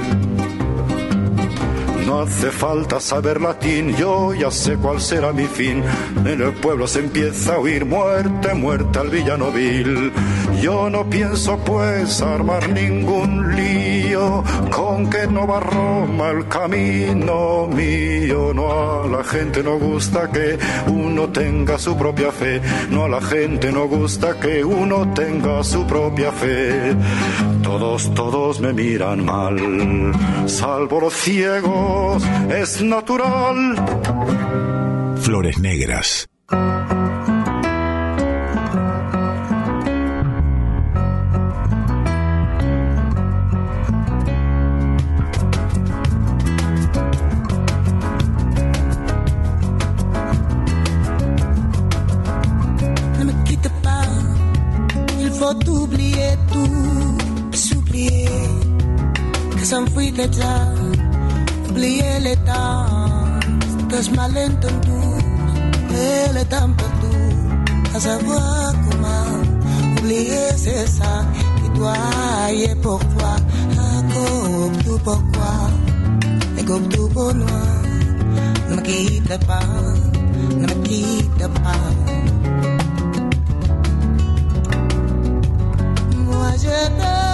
[2.07, 5.83] No hace falta saber latín, yo ya sé cuál será mi fin.
[6.25, 10.13] En el pueblo se empieza a oír muerte, muerte al villano vil.
[10.61, 18.22] Yo no pienso pues armar ningún lío, con que no va Roma el camino mío.
[18.33, 23.21] No a la gente no gusta que uno tenga su propia fe, no a la
[23.21, 26.97] gente no gusta que uno tenga su propia fe.
[27.63, 30.13] Todos, todos me miran mal,
[30.47, 33.77] salvo los ciegos, es natural.
[35.21, 36.27] Flores Negras.
[56.33, 58.29] Oublier tout, s'oublier,
[59.57, 60.73] que s'enfuit déjà,
[61.69, 62.87] oublier les temps,
[63.89, 65.25] des malentendus,
[65.91, 67.17] et le temps perdu,
[67.95, 71.25] à savoir comment, oublier c'est ça,
[71.63, 73.37] qui doit y est pour toi,
[73.79, 75.71] ah, comme tout pourquoi,
[76.59, 77.63] et comme tout pour moi,
[78.71, 79.61] ne me quitte pas,
[80.51, 82.02] ne me quitte pas.
[86.63, 87.32] 觉得。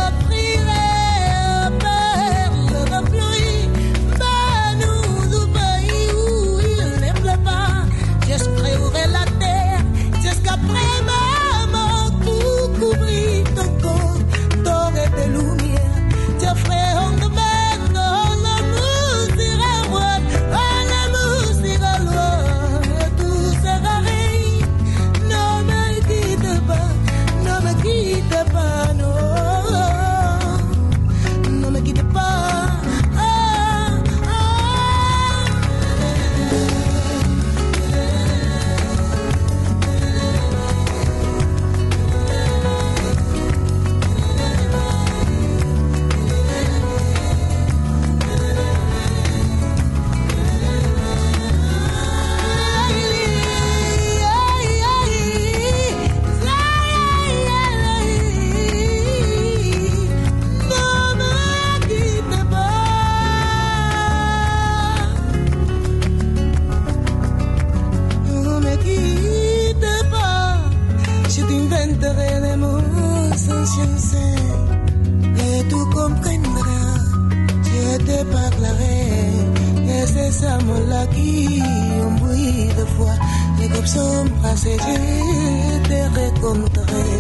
[84.77, 87.11] c'est de rencontrer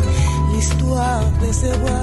[0.52, 1.97] l'histoire de ce voyage.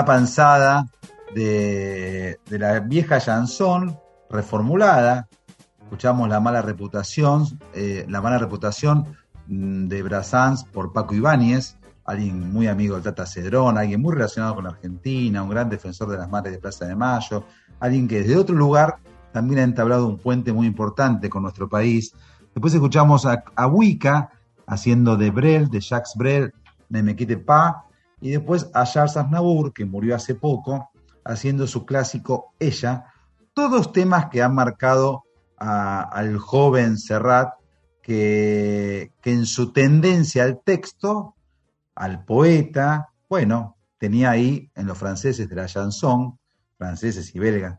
[0.00, 0.86] Una panzada
[1.34, 3.98] de, de la vieja chanson
[4.30, 5.28] reformulada.
[5.82, 7.44] Escuchamos la mala reputación,
[7.74, 9.04] eh, la mala reputación
[9.46, 14.54] mm, de Brassans por Paco Ibáñez, alguien muy amigo del Tata Cedrón, alguien muy relacionado
[14.54, 17.44] con la Argentina, un gran defensor de las madres de Plaza de Mayo,
[17.78, 19.00] alguien que desde otro lugar
[19.32, 22.14] también ha entablado un puente muy importante con nuestro país.
[22.54, 24.30] Después escuchamos a, a Wicca
[24.66, 26.54] haciendo de Brel, de Jacques Brel,
[26.88, 27.84] de Me Quite Pa,
[28.20, 30.90] y después a Charles Aznavour, que murió hace poco,
[31.24, 33.06] haciendo su clásico Ella,
[33.54, 35.24] todos temas que han marcado
[35.58, 37.54] a- al joven Serrat,
[38.02, 41.34] que, que en su tendencia al texto,
[41.94, 46.38] al poeta, bueno, tenía ahí en los franceses de la chanson,
[46.78, 47.78] franceses y belgas,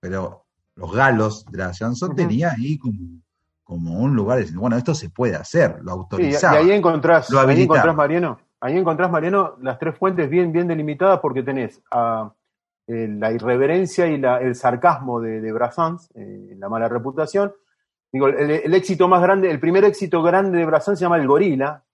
[0.00, 0.44] pero
[0.74, 3.20] los galos de la chanson tenía ahí como,
[3.62, 6.58] como un lugar, de decir, bueno, esto se puede hacer, lo Sí, y, autorizaba.
[6.58, 11.20] ahí encontrás, Lo ahí encontrás, Mariano, ahí encontrás, Mariano, las tres fuentes bien, bien delimitadas
[11.20, 11.82] porque tenés
[12.86, 17.52] eh, la irreverencia y la- el sarcasmo de, de eh, la mala reputación.
[18.12, 21.84] Digo, el, éxito más grande, el primer éxito grande de Brassens se llama El Gorila,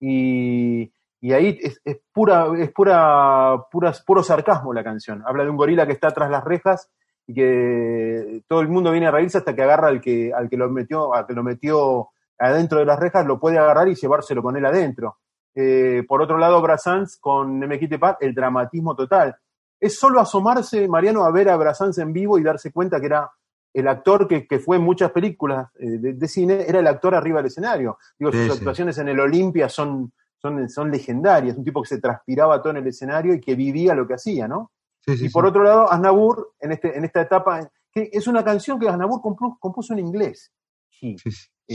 [0.00, 0.90] y,
[1.20, 5.22] y ahí es, es pura, es pura, pura, puro sarcasmo la canción.
[5.26, 6.90] Habla de un gorila que está tras las rejas
[7.26, 10.56] y que todo el mundo viene a reírse hasta que agarra al que, al que
[10.56, 12.08] lo metió, al que lo metió
[12.38, 15.18] adentro de las rejas, lo puede agarrar y llevárselo con él adentro.
[15.54, 19.36] Eh, por otro lado, Brassens con Me Quite Paz, el dramatismo total.
[19.80, 23.30] Es solo asomarse, Mariano, a ver a Brassens en vivo y darse cuenta que era
[23.74, 27.14] el actor que, que fue en muchas películas eh, de, de cine, era el actor
[27.14, 27.98] arriba del escenario.
[28.18, 28.58] Digo, Sí, sus sí.
[28.58, 32.78] actuaciones en el Olimpia son, son, son legendarias, un tipo que se transpiraba todo en
[32.78, 34.72] el escenario y que vivía lo que hacía, ¿no?
[35.04, 38.78] Sí, y por otro lado, Aznavour, en, este, en esta etapa, que es una canción
[38.80, 40.52] que Aznavour compu- compuso en inglés.
[40.90, 41.16] Sí,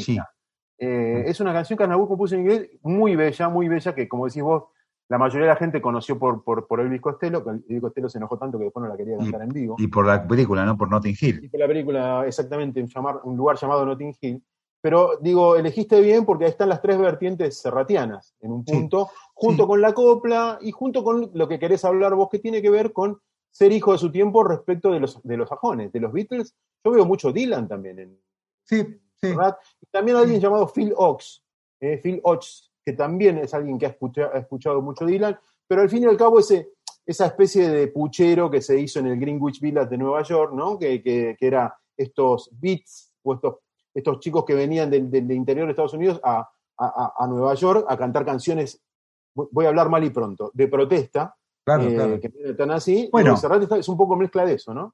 [0.04, 0.18] sí.
[0.84, 4.26] Eh, es una canción que Aznavour compuso en inglés muy bella, muy bella, que como
[4.26, 4.64] decís vos,
[5.10, 8.18] la mayoría de la gente conoció por, por, por Elvis Costello, que Elvis Costello se
[8.18, 9.76] enojó tanto que después no la quería cantar en vivo.
[9.78, 10.78] Y por la película, ¿no?
[10.78, 11.44] Por Notting Hill.
[11.44, 14.44] Y por la película, exactamente, un, llamar, un lugar llamado Notting Hill.
[14.82, 19.10] Pero digo, elegiste bien porque ahí están las tres vertientes serratianas, en un Sí, punto,
[19.34, 19.68] junto sí.
[19.68, 22.92] con la copla y junto con lo que querés hablar vos, que tiene que ver
[22.92, 23.20] con
[23.50, 26.56] ser hijo de su tiempo respecto de los, de los sajones, de los Beatles.
[26.84, 28.20] Yo veo mucho Dylan también en
[28.66, 31.44] Sí, Y también alguien llamado Phil Ox,
[31.80, 35.38] eh, Phil Ox, que también es alguien que ha escuchado, ha escuchado mucho Dylan,
[35.68, 36.72] pero al fin y al cabo ese,
[37.06, 40.78] esa especie de puchero que se hizo en el Greenwich Village de Nueva York, ¿no?
[40.78, 43.56] Que, que, que era estos beats o estos,
[43.94, 47.86] estos chicos que venían del, del interior de Estados Unidos a, a, a, Nueva York
[47.88, 48.82] a cantar canciones,
[49.34, 52.20] voy a hablar mal y pronto, de protesta, Claro, eh, claro.
[52.20, 53.10] que están así.
[53.12, 53.38] Bueno.
[53.38, 54.94] Serrat es un poco mezcla de eso, ¿no?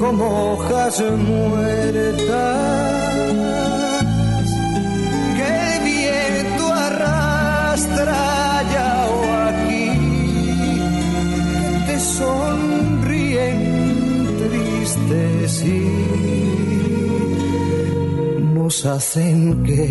[0.00, 2.26] como hojas muertas
[5.36, 9.20] que el viento arrastra allá o
[9.50, 9.86] aquí
[11.86, 13.58] te sonríen
[14.38, 15.78] tristes y
[18.54, 19.88] nos hacen que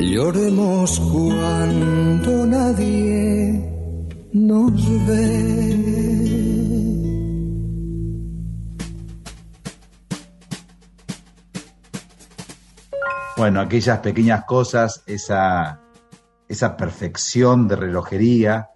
[0.00, 3.60] lloremos cuando nadie
[4.32, 5.95] nos ve.
[13.46, 15.80] Bueno, aquellas pequeñas cosas, esa,
[16.48, 18.70] esa perfección de relojería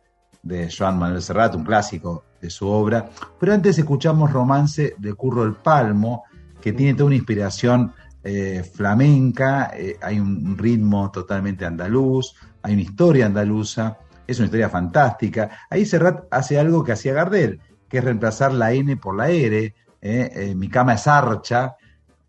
[0.45, 3.11] de Joan Manuel Serrat, un clásico de su obra.
[3.41, 6.23] Pero antes escuchamos Romance de Curro el Palmo,
[6.61, 7.93] que tiene toda una inspiración
[8.23, 14.69] eh, flamenca, eh, hay un, ritmo totalmente andaluz, hay una historia andaluza, es una historia
[14.69, 15.51] fantástica.
[15.69, 19.75] Ahí Serrat hace algo que hacía Gardel, que es reemplazar la N por la R,
[20.01, 21.75] eh, mi cama es archa,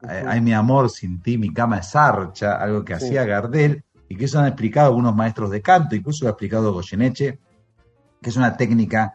[0.10, 3.06] eh, Ay, mi amor, sin ti, mi cama es archa, algo que Sí.
[3.06, 6.74] hacía Gardel y que eso han explicado algunos maestros de canto, incluso lo ha explicado
[6.74, 7.40] Goyeneche,
[8.22, 9.14] que es una técnica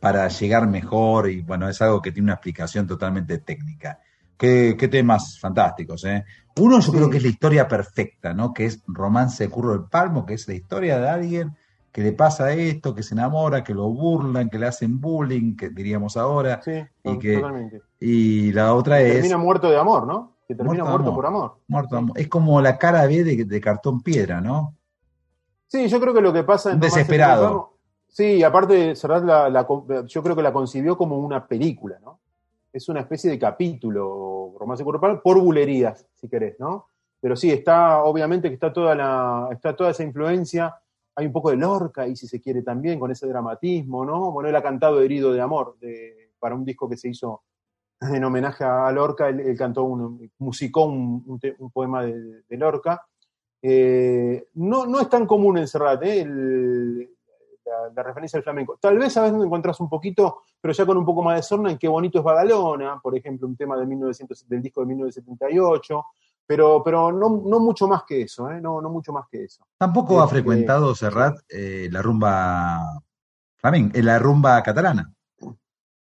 [0.00, 3.98] para llegar mejor y bueno, es algo que tiene una explicación totalmente técnica.
[4.36, 6.24] Qué, qué temas fantásticos, ¿eh?
[6.56, 6.96] Uno yo Sí.
[6.96, 8.52] creo que es la historia perfecta, ¿no?
[8.54, 11.56] Que es Romance de Curro del Palmo, que es la historia de alguien
[11.92, 15.70] que le pasa esto, que se enamora, que lo burlan, que le hacen bullying, que
[15.70, 16.60] diríamos ahora.
[16.62, 16.72] Sí,
[17.04, 17.82] Y que- totalmente.
[18.00, 19.14] Y la otra es...
[19.14, 20.34] Termina muerto de amor, ¿no?
[20.46, 21.14] Que termina Muerto muerto amor.
[21.14, 21.58] por amor.
[21.66, 22.18] Muerto de amor.
[22.18, 24.74] Es como la cara B de, de cartón piedra, ¿no?
[25.66, 27.74] Sí, yo creo que lo que pasa en desesperado.
[28.06, 29.66] Sí, aparte Serrat la, la
[30.06, 32.20] yo creo que la concibió como una película, ¿no?
[32.72, 36.88] Es una especie de capítulo, Romance Palmo, por bulerías, si querés, ¿no?
[37.20, 40.74] Pero sí, está, obviamente que está toda la, está toda esa influencia,
[41.18, 44.30] hay un poco de Lorca y si se quiere también, con ese dramatismo, ¿no?
[44.30, 45.76] Bueno, él ha cantado Herido de Amor,
[46.38, 47.42] para un disco que se hizo
[48.00, 51.40] en homenaje a Lorca, él, cantó un, musicó un,
[51.72, 53.04] poema de, Lorca.
[53.60, 56.24] Eh, no, no es tan común en Serrat, ¿eh?
[57.94, 58.78] La, referencia al flamenco.
[58.80, 61.72] Tal vez a veces encontrás un poquito, pero ya con un poco más de sorna,
[61.72, 66.04] en Qué bonito es Badalona, por ejemplo, un tema de 1900 del disco de 1978,
[66.48, 68.60] pero, pero no, no mucho más que eso, ¿eh?
[68.60, 69.64] no, no mucho más que eso.
[69.78, 73.00] Tampoco ha Este, frecuentado Serrat eh, la rumba
[73.62, 75.12] eh, la rumba catalana.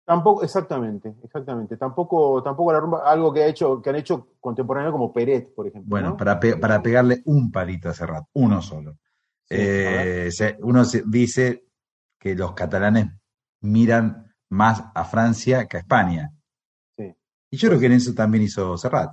[0.06, 1.78] Tampoco, exactamente, exactamente.
[1.78, 5.66] Tampoco, tampoco la rumba, algo que ha hecho, que han hecho contemporáneo como Peret, por
[5.66, 5.90] ejemplo.
[5.90, 6.18] Bueno, ¿no?
[6.18, 8.98] para, pe- para pegarle un palito a Serrat, uno solo.
[9.46, 9.56] Sí.
[9.58, 11.66] Eh, se- uno se- dice
[12.20, 13.08] que los catalanes
[13.62, 16.32] miran más a Francia que a España.
[16.96, 17.12] Sí.
[17.50, 19.12] Y yo creo que en eso también hizo Serrat.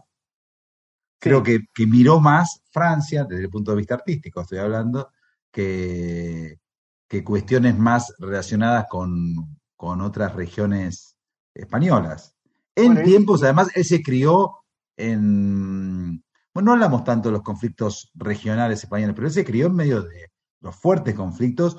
[1.22, 5.10] Creo que, que miró más Francia, desde el punto de vista artístico estoy hablando,
[5.52, 6.58] que,
[7.06, 11.16] que cuestiones más relacionadas con, con otras regiones
[11.54, 12.34] españolas.
[12.74, 14.64] En Bueno, tiempos, además, él se crió
[14.96, 16.24] en...
[16.52, 20.02] Bueno, no hablamos tanto de los conflictos regionales españoles, pero él se crió en medio
[20.02, 21.76] de los fuertes conflictos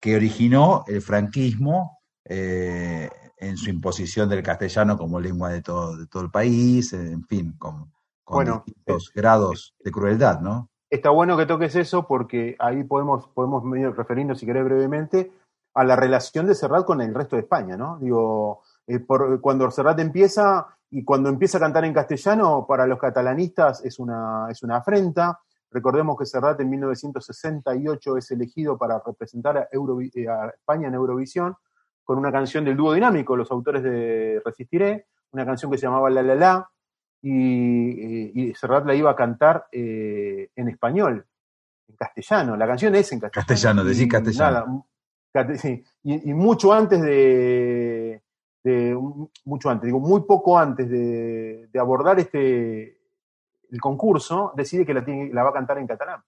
[0.00, 3.08] que originó el franquismo eh,
[3.38, 7.54] en su imposición del castellano como lengua de todo, de todo el país, en fin,
[7.56, 7.90] con,
[8.24, 10.68] con Bueno, distintos grados de crueldad, ¿no?
[10.90, 13.62] Está bueno que toques eso porque ahí podemos, podemos
[13.96, 15.32] referirnos, si querés brevemente,
[15.74, 17.98] a la relación de Serrat con el resto de España, ¿no?
[17.98, 22.98] Digo, eh, por, cuando Serrat empieza y cuando empieza a cantar en castellano, para los
[22.98, 25.40] catalanistas es una, es una afrenta.
[25.70, 30.94] Recordemos que Serrat en 1968 es elegido para representar a, Eurovi- eh, a España en
[30.94, 31.56] Eurovisión
[32.04, 36.10] con una canción del dúo dinámico, los autores de Resistiré, una canción que se llamaba
[36.10, 36.70] La La La,
[37.22, 41.24] y, y Serrat la iba a cantar eh, en español,
[41.88, 42.56] en castellano.
[42.56, 43.46] La canción es en castellano.
[43.48, 44.50] Castellano, decís castellano.
[44.66, 44.84] nada,
[45.32, 45.84] cate- sí.
[46.02, 48.22] y, y mucho antes de,
[48.64, 48.98] de-
[49.44, 52.98] mucho antes, digo, muy poco antes de, de abordar este
[53.70, 56.20] el concurso, decide que la, tiene- la va a cantar en catalán.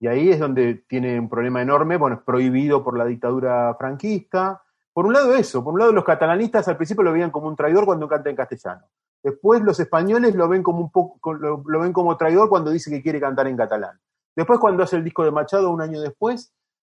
[0.00, 4.60] Y ahí es donde tiene un problema enorme, bueno, es prohibido por la dictadura franquista.
[4.92, 7.56] Por un lado eso, por un lado los catalanistas al principio lo veían como un
[7.56, 8.82] traidor cuando canta en castellano.
[9.24, 13.02] Después los españoles lo ven como un poco, lo, ven como traidor cuando dice que
[13.02, 13.98] quiere cantar en catalán.
[14.36, 16.52] Después cuando hace el disco de Machado un año después,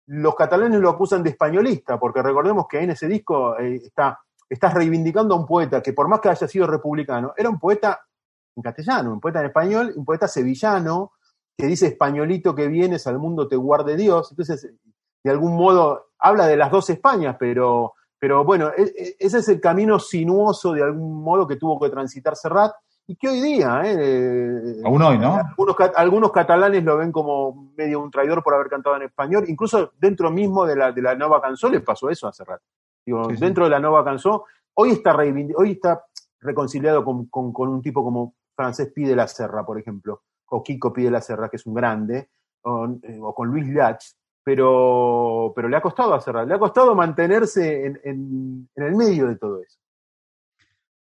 [0.07, 4.75] los catalanes lo acusan de españolista, porque recordemos que en ese disco eh, está, estás
[4.75, 8.01] reivindicando a un poeta que por más que haya sido republicano, era un poeta
[8.57, 11.13] en castellano, un poeta en español, un poeta sevillano,
[11.57, 14.33] que dice españolito que vienes al mundo te guarde Dios.
[14.33, 14.69] Entonces,
[15.23, 19.49] de algún modo, habla de las dos Españas, pero, pero bueno, e- e- ese es
[19.49, 22.73] el camino sinuoso de algún modo que tuvo que transitar Serrat
[23.09, 25.35] y que hoy día, eh, Aún hoy, ¿no?
[25.37, 29.93] algunos, algunos catalanes lo ven como medio un traidor por haber cantado en español, incluso
[29.99, 32.61] dentro mismo de la, de la Nova Canción le pasó eso a Serrat.
[33.05, 33.41] Digo, Sí, sí.
[33.41, 34.41] dentro de la Nova Canción,
[34.75, 35.15] hoy está,
[35.57, 36.05] hoy está
[36.41, 40.93] reconciliado con, con- con un tipo como Francés Pide la Serra, por ejemplo, o Kiko
[40.93, 42.31] Pide la Serra, que es un grande,
[42.63, 44.03] o, eh, o con Luis Lach,
[44.47, 48.95] pero, pero le ha costado a Serrat, le ha costado mantenerse en, en- en el
[48.95, 49.77] medio de todo eso.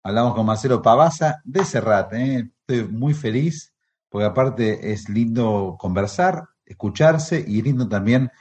[0.04, 2.50] Hablamos con Marcelo Pavasa de Serrat, ¿eh?
[2.68, 3.72] Estoy muy feliz,
[4.10, 8.32] porque aparte es lindo conversar, escucharse y es lindo también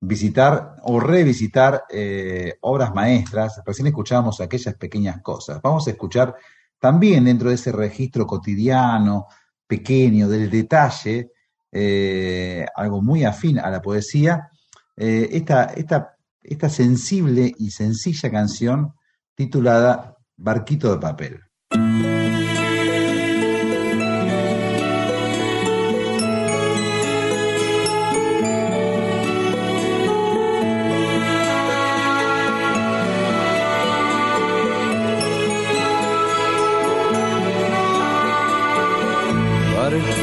[0.00, 3.60] visitar o revisitar eh, obras maestras.
[3.66, 5.60] Recién escuchábamos aquellas pequeñas cosas.
[5.60, 6.34] Vamos a escuchar
[6.78, 9.26] también dentro de ese registro cotidiano,
[9.66, 11.32] pequeño, del detalle,
[11.72, 14.50] eh, algo muy afín a la poesía,
[14.96, 18.94] eh, esta, esta, esta sensible y sencilla canción
[19.34, 21.40] titulada Barquito de papel.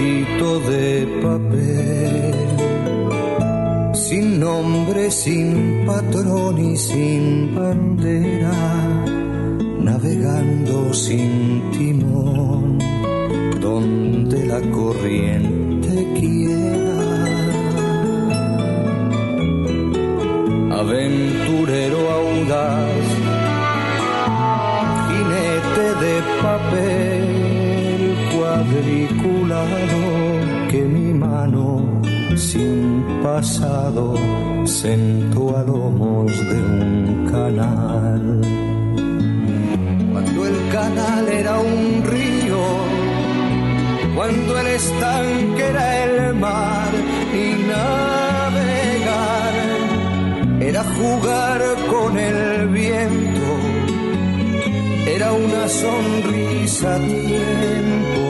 [0.04, 2.34] Barquito de papel,
[3.94, 8.54] sin nombre, sin patrón y sin bandera,
[9.80, 12.80] navegando sin timón,
[13.62, 17.00] donde la corriente quiera.
[20.80, 23.06] Aventurero audaz,
[25.08, 27.43] jinete de papel
[28.74, 30.00] cuadriculado
[30.70, 32.02] que mi mano
[32.36, 34.16] sin pasado
[34.66, 38.42] sentó a lomos de un canal.
[40.12, 42.64] Cuando el canal era un río,
[44.16, 46.92] cuando el estanque era el mar
[47.34, 49.54] y navegar
[50.62, 53.50] era jugar con el viento
[55.06, 58.23] era una sonrisa a tiempo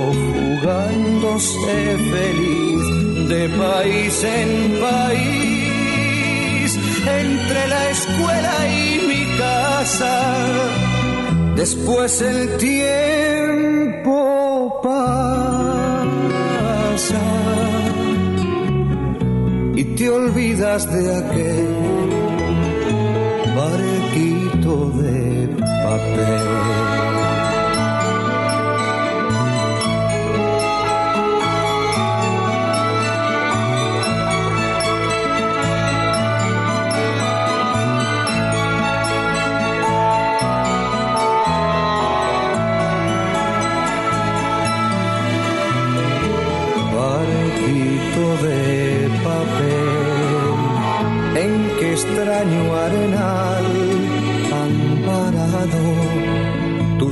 [0.73, 2.83] jugándose feliz
[3.29, 5.99] de país en país
[7.07, 10.15] entre la escuela y mi casa
[11.55, 14.13] después el tiempo
[14.83, 15.21] pasa
[19.75, 21.67] y te olvidas de aquel
[23.55, 25.47] barquito de
[25.83, 27.12] papel.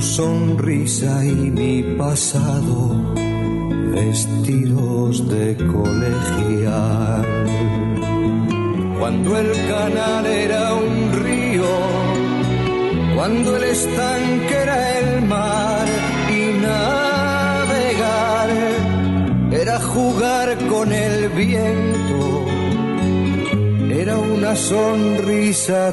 [0.02, 3.14] Sonrisa y mi pasado,
[3.94, 7.24] vestidos de colegial.
[8.98, 11.70] Cuando el canal era un río,
[13.14, 15.86] cuando el estanque era el mar
[16.28, 18.50] y navegar
[19.52, 22.44] era jugar con el viento,
[23.88, 25.92] era una sonrisa a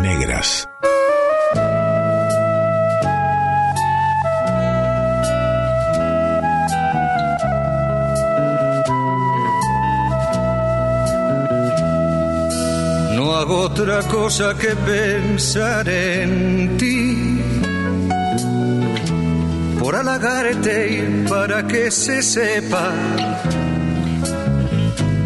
[0.00, 0.68] Negras.
[13.14, 17.42] No hago otra cosa que pensar en ti.
[19.78, 22.92] Por halagarte y para que se sepa.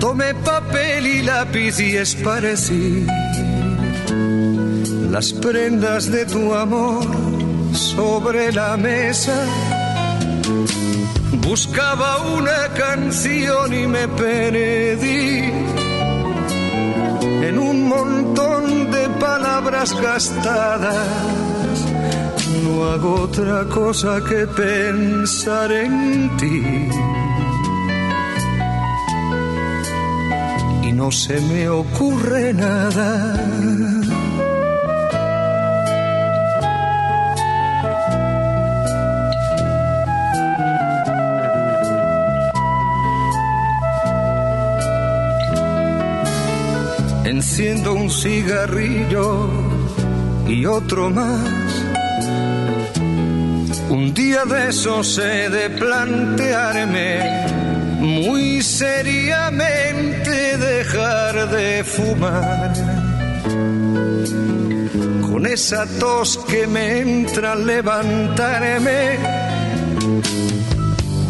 [0.00, 3.06] Tomé papel y lápiz y esparcí
[5.10, 7.04] las prendas de tu amor
[7.72, 9.46] sobre la mesa.
[11.42, 15.52] Buscaba una canción y me perdí
[17.48, 20.96] en un montón de palabras gastadas.
[22.64, 26.88] No hago otra cosa que pensar en ti.
[30.88, 33.95] Y no se me ocurre nada.
[47.58, 49.48] Enciendo un cigarrillo
[50.46, 51.50] y otro más.
[53.88, 57.18] Un día de esos he de plantearme
[57.98, 62.74] muy seriamente dejar de fumar.
[65.22, 69.16] Con esa tos que me entra levantarme,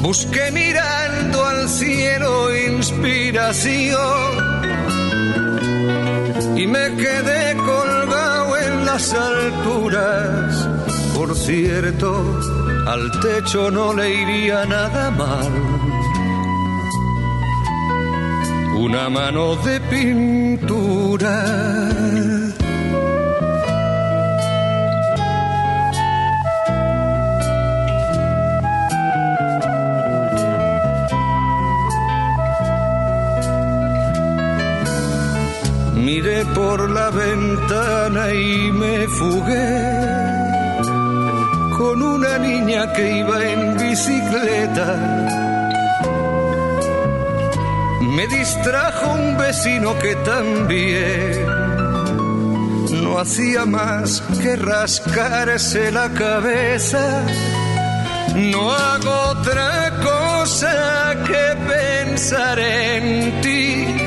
[0.03, 4.36] busqué mirando al cielo inspiración
[6.67, 10.69] me quedé colgado en las alturas.
[11.15, 12.41] Por cierto,
[12.87, 15.53] al techo no le iría nada mal.
[18.77, 21.35] Una mano de pintura.
[36.45, 39.91] Por la ventana y me fugué
[41.79, 44.89] con una niña que iba en bicicleta.
[48.15, 51.47] Me distrajo un vecino que también
[53.03, 57.25] no hacía más que rascarse la cabeza.
[58.35, 64.06] No hago otra cosa que pensar en ti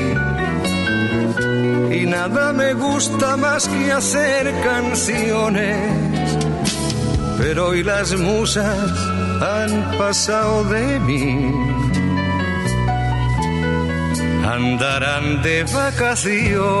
[1.90, 5.76] y nada me gusta más que hacer canciones.
[7.38, 8.90] Pero hoy las musas
[9.40, 11.52] han pasado de mí.
[14.46, 16.80] Andarán de vacaciones.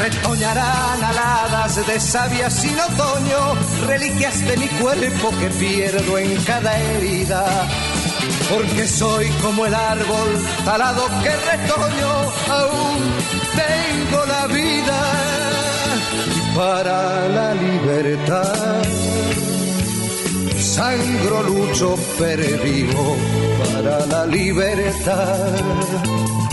[0.00, 3.54] Retoñarán aladas de savia sin otoño,
[3.86, 7.44] reliquias de mi cuerpo que pierdo en cada herida.
[8.50, 10.28] Porque soy como el árbol
[10.64, 12.10] talado que retoño,
[12.50, 12.98] aún
[13.56, 15.00] tengo la vida
[16.56, 18.82] para la libertad.
[20.58, 23.16] Sangro, lucho, pervivo
[23.72, 26.43] para la libertad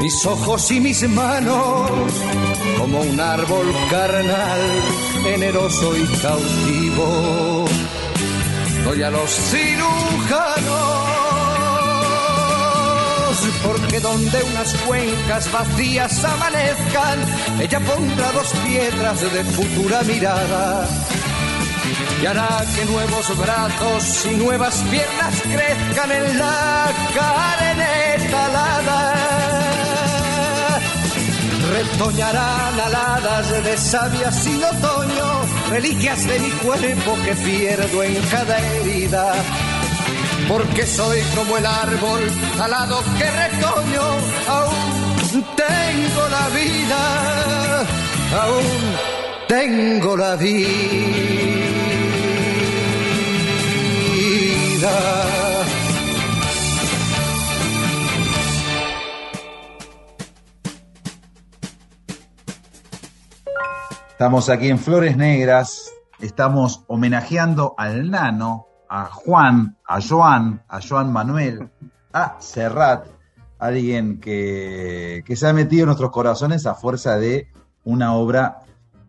[0.00, 1.90] mis ojos y mis manos
[2.78, 4.60] como un árbol carnal,
[5.22, 7.66] generoso y cautivo.
[8.84, 10.70] Doy a los cirujanos,
[13.62, 17.18] porque donde unas cuencas vacías amanezcan,
[17.60, 20.88] ella pondrá dos piedras de futura mirada.
[22.22, 29.09] Y hará que nuevos brazos y nuevas piernas crezcan en la carne talada
[31.82, 35.26] retoñarán aladas de savia sin otoño,
[35.70, 39.32] reliquias de mi cuerpo que pierdo en cada herida.
[40.48, 42.20] Porque soy como el árbol
[42.58, 44.02] talado que retoño,
[44.48, 47.86] aún tengo la vida,
[48.42, 48.96] aún
[49.48, 50.60] tengo la vida.
[64.20, 71.10] Estamos aquí en Flores Negras, estamos homenajeando al nano, a Juan, a Joan, a Joan
[71.10, 71.70] Manuel,
[72.12, 73.06] a Serrat,
[73.58, 77.48] alguien que, que se ha metido en nuestros corazones a fuerza de
[77.84, 78.58] una obra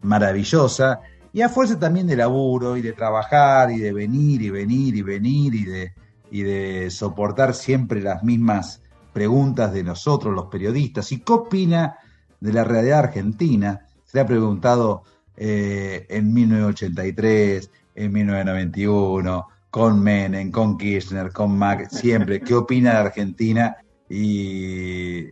[0.01, 1.01] maravillosa
[1.33, 5.01] y a fuerza también de laburo y de trabajar y de venir y venir y
[5.01, 5.93] venir y de,
[6.31, 8.81] y de soportar siempre las mismas
[9.11, 11.11] preguntas de nosotros, los periodistas.
[11.11, 11.97] ¿Y qué opina
[12.39, 13.87] de la realidad argentina?
[14.11, 15.03] Se le ha preguntado
[15.37, 22.97] eh, en 1983, en 1991, con Menem, con Kirchner, con Mac, siempre, qué opina de
[22.97, 23.77] Argentina.
[24.09, 25.27] Y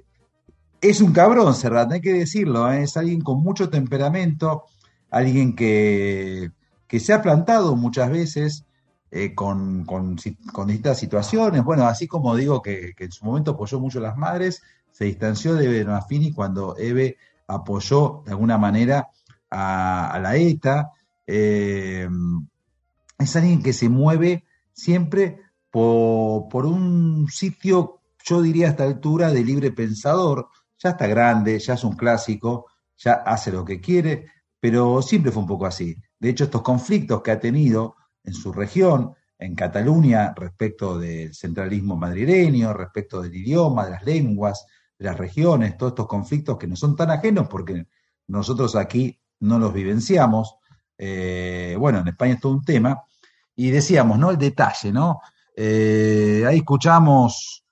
[0.80, 2.84] es un cabrón, Serrat, hay que decirlo, ¿eh?
[2.84, 4.64] es alguien con mucho temperamento,
[5.10, 6.51] alguien que,
[6.88, 8.65] que se ha plantado muchas veces
[9.11, 10.15] eh, con, con,
[10.53, 11.65] con, distintas situaciones.
[11.65, 15.56] Bueno, así como digo que, en su momento apoyó mucho a las madres, se distanció
[15.56, 17.18] de Eve Mafini cuando Eve
[17.49, 19.09] apoyó de alguna manera
[19.49, 20.91] a, la ETA.
[21.26, 22.07] Eh,
[23.17, 29.43] es alguien que se mueve siempre por, un sitio, yo diría a esta altura, de
[29.43, 30.47] libre pensador.
[30.77, 32.67] Ya está grande, ya es un clásico,
[32.97, 34.27] ya hace lo que quiere,
[34.59, 35.95] pero siempre fue un poco así.
[36.19, 41.95] De hecho, estos conflictos que ha tenido en su región, en Cataluña, respecto del centralismo
[41.95, 44.65] madrileño, respecto del idioma, de las lenguas,
[44.99, 47.88] las regiones, todos estos conflictos que no son tan ajenos porque
[48.27, 50.55] nosotros aquí no los vivenciamos.
[50.97, 53.01] Eh, bueno, en España es todo un tema.
[53.55, 54.30] Y decíamos, ¿no?
[54.31, 55.19] El detalle, ¿no?
[55.55, 57.65] Eh, ahí escuchamos,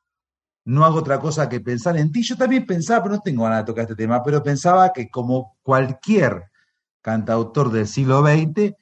[0.65, 2.23] no hago otra cosa que pensar en ti.
[2.23, 5.57] Yo también pensaba, pero no tengo ganas de tocar este tema, pero pensaba que como
[5.63, 6.49] cualquier
[7.01, 8.73] cantautor del siglo XX,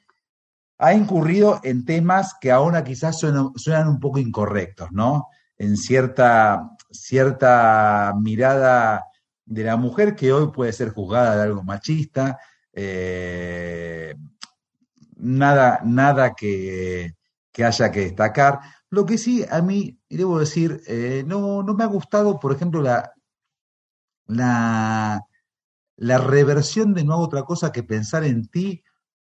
[0.78, 5.28] ha incurrido en temas que ahora quizás suenan un poco incorrectos, ¿no?
[5.58, 9.06] En cierta cierta mirada
[9.46, 12.40] de la mujer que hoy puede ser juzgada de algo machista,
[12.74, 14.16] eh,
[15.18, 17.14] nada, nada que,
[17.58, 18.60] haya que destacar.
[18.90, 22.82] Lo que sí, a mí, debo decir, eh, no, no me ha gustado, por ejemplo,
[22.82, 23.14] la,
[24.28, 25.24] la,
[25.98, 28.84] la reversión de no hago otra cosa que pensar en ti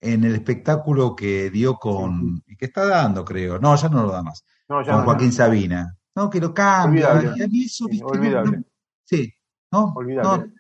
[0.02, 3.60] en el espectáculo que dio con, y que está dando, creo.
[3.60, 4.44] No, ya no lo da más.
[4.68, 5.96] con Joaquín Sabina.
[6.18, 7.12] No, que lo cambia.
[7.12, 8.64] Olvidable.
[9.04, 9.32] sí,
[9.72, 9.94] ¿no?
[9.96, 10.52] Olvidable.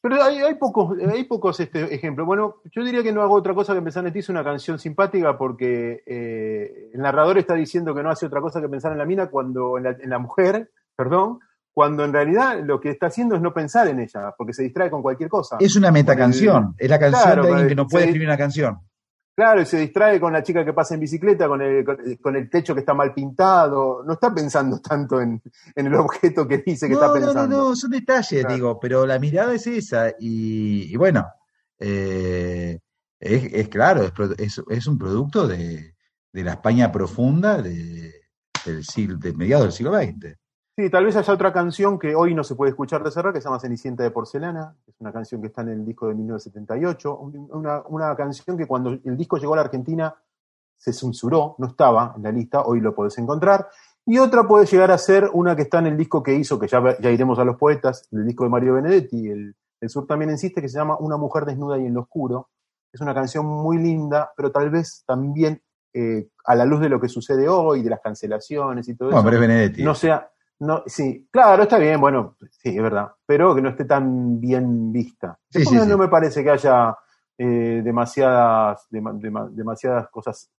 [0.00, 2.26] Pero hay, hay, pocos, hay pocos este, ejemplos.
[2.26, 4.20] Bueno, yo diría que no hago otra cosa que pensar en ti.
[4.20, 8.62] Es una canción simpática porque eh, el narrador está diciendo que no hace otra cosa
[8.62, 11.38] que pensar en la mina cuando en la, en la, mujer, perdón,
[11.72, 14.90] cuando en realidad lo que está haciendo es no pensar en ella, porque se distrae
[14.90, 15.58] con cualquier cosa.
[15.60, 16.74] Es una metacanción.
[16.78, 18.80] Es la canción de alguien que no puede escribir una canción.
[19.34, 21.84] Claro, y se distrae con la chica que pasa en bicicleta, con el,
[22.20, 24.04] con el techo que está mal pintado.
[24.04, 25.40] No está pensando tanto en,
[25.74, 27.42] el objeto que dice que está pensando.
[27.42, 30.12] No, no, no, son detalles, digo, pero la mirada es esa.
[30.18, 31.26] Y, bueno,
[31.78, 32.78] eh,
[33.18, 35.94] es, claro, es, es, un producto de,
[36.30, 38.12] de, la España profunda de,
[38.66, 40.36] del siglo, de mediados del siglo XX.
[40.76, 43.40] Sí, tal vez haya otra canción que hoy no se puede escuchar de cerrar, que
[43.40, 47.18] se llama Cenicienta de Porcelana, es una canción que está en el disco de 1978,
[47.18, 50.14] una, una canción que cuando el disco llegó a la Argentina
[50.76, 53.68] se censuró, no estaba en la lista, hoy lo podés encontrar.
[54.04, 56.66] Y otra puede llegar a ser una que está en el disco que hizo, que
[56.66, 60.30] ya, ya iremos a los poetas, el disco de Mario Benedetti, el, El sur también
[60.30, 62.48] insiste, que se llama Una mujer desnuda y en lo oscuro.
[62.92, 65.60] Es una canción muy linda, pero tal vez también
[65.94, 69.20] eh, a la luz de lo que sucede hoy, de las cancelaciones y todo Bueno,
[69.20, 69.82] eso, pero es Benedetti.
[69.82, 70.30] no sea,
[70.62, 74.92] no, sí, claro, está bien, bueno, sí, es verdad, pero que no esté tan bien
[74.92, 75.38] vista.
[75.50, 76.00] Sí, Después sí, no sí.
[76.00, 76.96] me parece que haya
[77.36, 80.50] eh, demasiadas, dema- dema- demasiadas cosas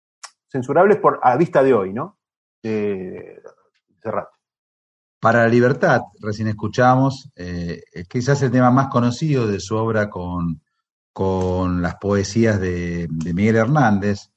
[0.48, 2.18] censurables por a vista de hoy, ¿no?
[2.64, 3.40] Eh,
[4.02, 4.28] Serrat.
[5.20, 10.60] Para la libertad, recién escuchamos, eh, quizás el tema más conocido de su obra con,
[11.12, 14.32] con las poesías de, de Miguel Hernández,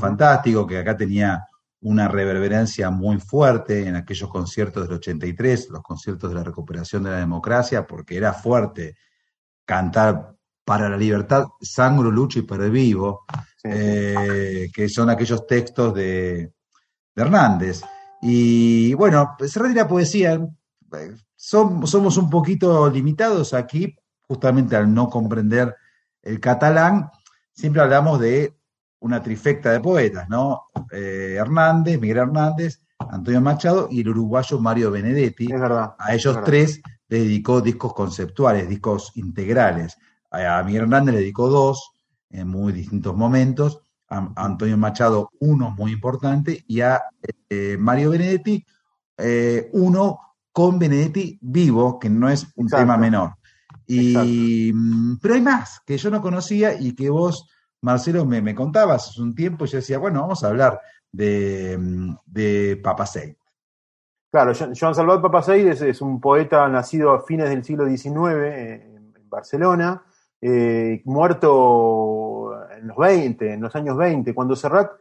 [0.00, 1.46] fantástico, que acá tenía
[1.82, 7.10] una reverberancia muy fuerte en aquellos conciertos del 83, los conciertos de la recuperación de
[7.10, 8.96] la democracia, porque era fuerte
[9.64, 10.34] cantar
[10.64, 13.24] para la libertad, sangro, lucha y pervivo,
[13.56, 16.52] Sí, eh, que son aquellos textos de,
[17.14, 17.82] de Hernández.
[18.22, 23.94] Y bueno, Serrat y la poesía, eh, som- somos un poquito limitados aquí,
[24.26, 25.74] justamente al no comprender
[26.22, 27.10] el catalán,
[27.52, 28.56] siempre hablamos de
[29.00, 30.64] una trifecta de poetas, ¿no?
[30.90, 35.52] Eh, Hernández, Miguel Hernández, Antonio Machado y el uruguayo Mario Benedetti.
[35.52, 35.94] Es verdad.
[35.98, 36.44] A ellos es verdad.
[36.44, 39.96] tres le dedicó discos conceptuales, discos integrales.
[40.30, 41.92] A, a Miguel Hernández le dedicó dos
[42.30, 43.80] en muy distintos momentos.
[44.08, 47.02] A, a Antonio Machado uno muy importante y a
[47.48, 48.64] eh, Mario Benedetti
[49.18, 50.20] eh, uno
[50.52, 52.82] con Benedetti vivo, que no es un Exacto.
[52.82, 53.36] tema menor.
[53.86, 57.48] Y, mm, pero hay más que yo no conocía y que vos,
[57.82, 60.80] Marcelo, me, me contabas hace un tiempo y yo decía, bueno, vamos a hablar
[61.12, 61.78] de,
[62.26, 63.36] de Papasei.
[64.30, 69.14] Claro, Joan Salvat Papaseid es, es un poeta nacido a fines del siglo XIX en,
[69.28, 70.02] Barcelona,
[70.40, 74.92] eh, muerto en los 20, en los años 20, cuando Serrat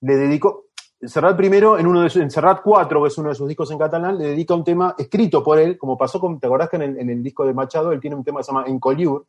[0.00, 0.66] le dedicó,
[1.00, 3.70] Serrat primero, en uno de sus, en Serrat 4, que es uno de sus discos
[3.70, 6.76] en catalán, le dedica un tema escrito por él, como pasó con, ¿te acordás que
[6.76, 9.26] en el, disco de Machado él tiene un tema que se llama En Colliur,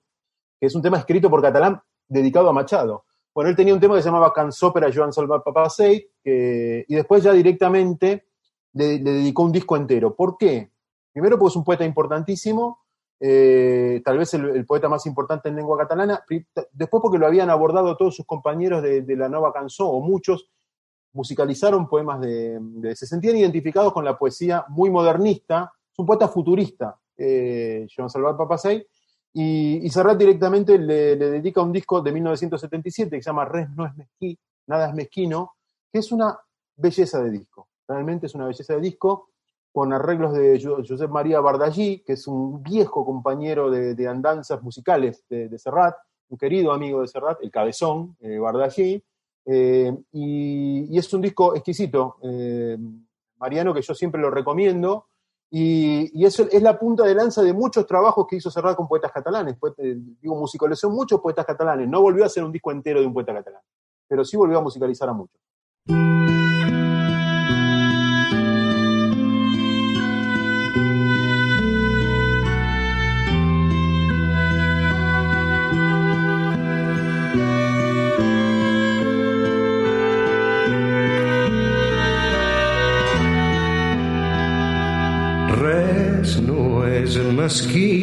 [0.59, 3.05] que es un tema escrito por catalán dedicado a Machado.
[3.33, 5.43] Bueno, él tenía un tema que se llamaba Cansópera Joan Salvat
[6.23, 8.27] que- y después ya directamente
[8.73, 10.15] le, dedicó un disco entero.
[10.15, 10.71] ¿Por qué?
[11.11, 12.79] Primero porque es un poeta importantísimo,
[13.19, 16.23] eh, tal vez el, poeta más importante en lengua catalana,
[16.71, 20.49] después porque lo habían abordado todos sus compañeros de, la Nova Cançó, o muchos
[21.13, 22.59] musicalizaron poemas de,
[22.95, 28.35] se sentían identificados con la poesía muy modernista, es un poeta futurista, eh, Joan Salvat
[28.35, 28.81] Papaseid,
[29.33, 33.85] y, y Serrat directamente le, dedica un disco de 1977 que se llama Res no
[33.85, 34.37] es mezquí,
[34.67, 35.53] nada es mezquino,
[35.91, 36.37] que es una
[36.75, 37.67] belleza de disco.
[37.87, 39.29] Realmente es una belleza de disco
[39.71, 45.23] con arreglos de Jo- Josep María Bardallí, que es un viejo compañero de, andanzas musicales
[45.29, 45.95] de, de Serrat,
[46.29, 48.39] un querido amigo de Serrat, el cabezón, eh,
[49.45, 52.77] eh, y, y es un disco exquisito, eh,
[53.37, 55.07] Mariano, que yo siempre lo recomiendo,
[55.55, 58.87] y, y eso es la punta de lanza de muchos trabajos que hizo Serrat con
[58.87, 59.55] poetas catalanes.
[59.55, 63.05] Poet- eh, digo, musicalizó muchos poetas catalanes, no volvió a hacer un disco entero de
[63.05, 63.61] un poeta catalán,
[64.07, 65.39] pero sí volvió a musicalizar a muchos.
[87.53, 88.02] ski.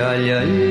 [0.00, 0.69] Galilei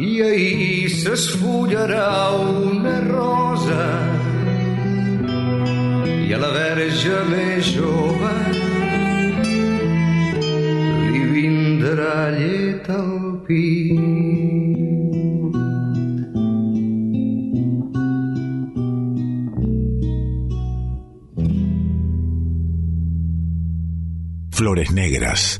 [0.00, 3.84] i ahir s'esfullarà una rosa
[6.24, 8.32] i a la verge més jove
[11.04, 14.30] li vindrà llet al pit.
[24.60, 25.59] Flores Negras.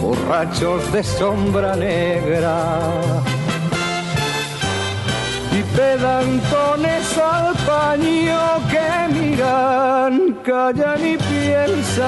[0.00, 2.78] borrachos de sombra negra.
[5.52, 8.40] Y pedantones al paño
[8.70, 10.14] que miran,
[10.44, 12.06] callan y piensan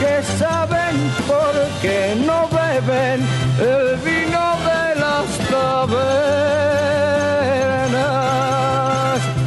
[0.00, 0.96] que saben
[1.26, 3.20] por qué no beben
[3.58, 5.98] el vino de las tabernas.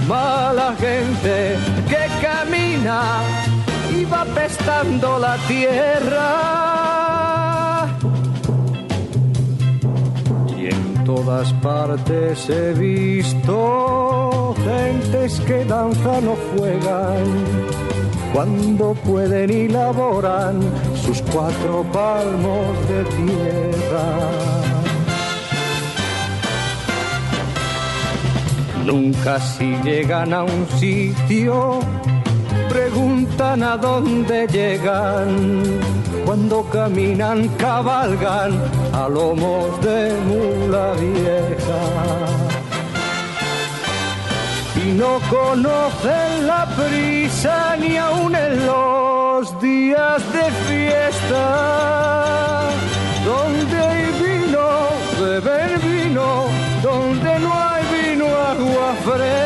[0.07, 1.35] Mala gente
[1.87, 2.99] que camina
[4.41, 6.27] y va pestando la tierra.
[10.57, 17.25] Y en todas partes he visto gentes que danzan o juegan
[18.33, 20.59] cuando pueden y laboran
[20.95, 24.05] sus cuatro palmos de tierra.
[28.85, 31.79] Nunca si llegan a un sitio
[32.91, 35.79] preguntan a dónde llegan.
[36.25, 38.51] Cuando caminan, cabalgan
[38.93, 41.81] a lomos de mula vieja.
[44.75, 51.43] Y no conocen la prisa ni aun en los días de fiesta.
[53.25, 54.67] Donde hay vino,
[55.19, 56.45] beber vino.
[56.83, 59.41] Donde no hay vino, agua fresca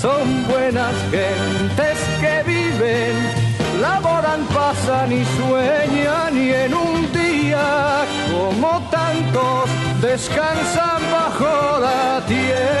[0.00, 3.14] son buenas gentes que viven,
[3.80, 9.68] laboran, pasan y sueñan y en un día como tantos
[10.00, 12.80] descansan bajo la tierra.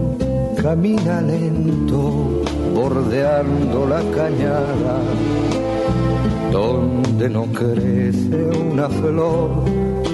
[0.61, 2.43] camina lento,
[2.75, 4.97] bordeando la cañada,
[6.51, 8.37] donde no crece
[8.69, 9.63] una flor,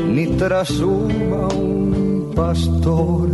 [0.08, 3.30] ni trasuma un pastor.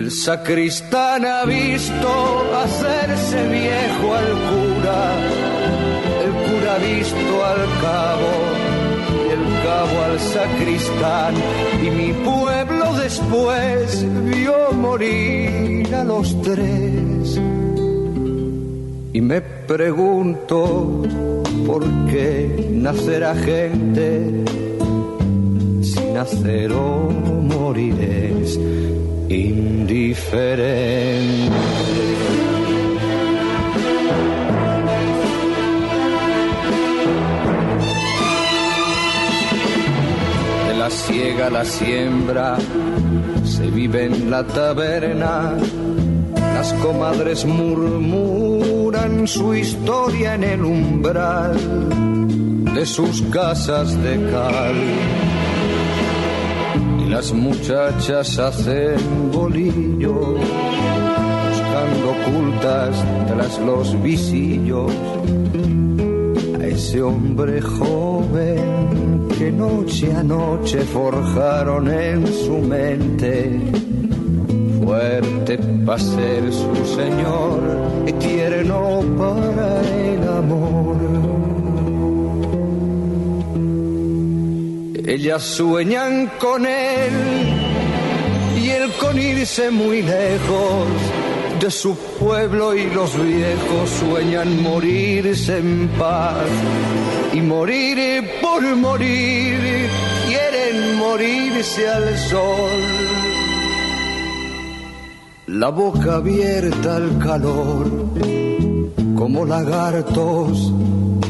[0.00, 2.10] El sacristán ha visto
[2.62, 5.00] hacerse viejo al cura,
[6.24, 8.30] el cura ha visto al cabo,
[9.34, 11.34] el cabo al sacristán
[11.84, 12.55] y mi pueblo
[13.06, 17.40] después vio morir a los tres.
[19.12, 21.04] Y me pregunto
[21.68, 24.44] por qué nacerá gente
[25.82, 27.08] si nacer o
[27.54, 28.58] morir es
[29.28, 30.56] indiferente.
[40.66, 42.58] De la siega a la siembra
[43.70, 45.54] vive en la taberna.
[46.34, 51.56] Las comadres murmuran su historia en el umbral
[52.74, 54.76] de sus casas de cal.
[57.04, 60.36] Y las muchachas hacen bolillo,
[61.48, 64.92] buscando ocultas tras los visillos
[66.76, 73.58] ese hombre joven que noche a noche forjaron en su mente.
[74.84, 77.60] Fuerte para ser su señor
[78.06, 79.68] y tierno para
[80.04, 80.96] el amor.
[85.06, 87.14] Ellas sueñan con él
[88.60, 91.05] y él con irse muy lejos
[91.60, 96.46] de su pueblo y los viejos sueñan morirse en paz
[97.32, 99.88] y morir por morir
[100.26, 102.80] quieren morirse al sol.
[105.46, 107.90] La boca abierta al calor
[109.14, 110.72] como lagartos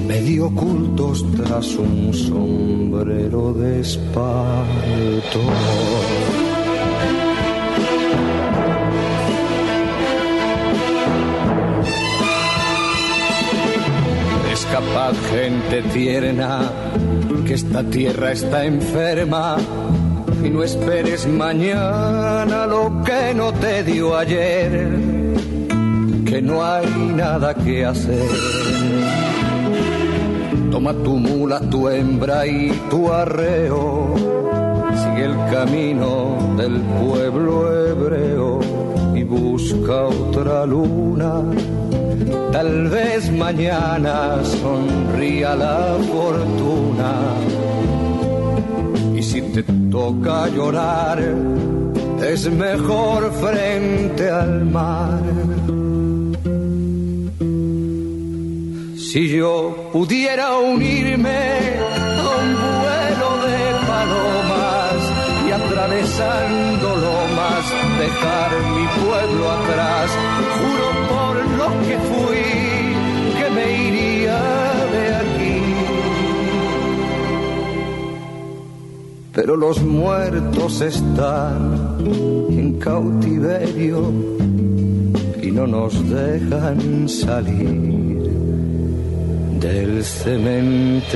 [0.06, 5.40] medio ocultos tras un sombrero de espanto.
[14.96, 16.72] Escapad gente tierna,
[17.46, 19.58] que esta tierra está enferma
[20.42, 24.88] y no esperes mañana lo que no te dio ayer,
[26.24, 28.26] que no hay nada que hacer.
[30.70, 34.14] Toma tu mula, tu hembra y tu arreo.
[34.94, 38.60] Sigue el camino del pueblo hebreo
[39.14, 41.42] y busca otra luna.
[42.52, 47.12] Tal vez mañana sonría la fortuna.
[49.14, 51.18] Y si te toca llorar,
[52.22, 55.22] es mejor frente al mar.
[58.96, 61.40] Si yo pudiera unirme
[62.20, 62.48] a un
[62.82, 64.98] vuelo de palomas
[65.46, 67.64] y atravesando lomas
[67.98, 70.10] dejar mi pueblo atrás,
[70.58, 70.95] juro
[79.36, 81.98] Pero los muertos están
[82.48, 84.10] en cautiverio
[85.42, 88.30] y no nos dejan salir
[89.60, 91.06] del cementerio.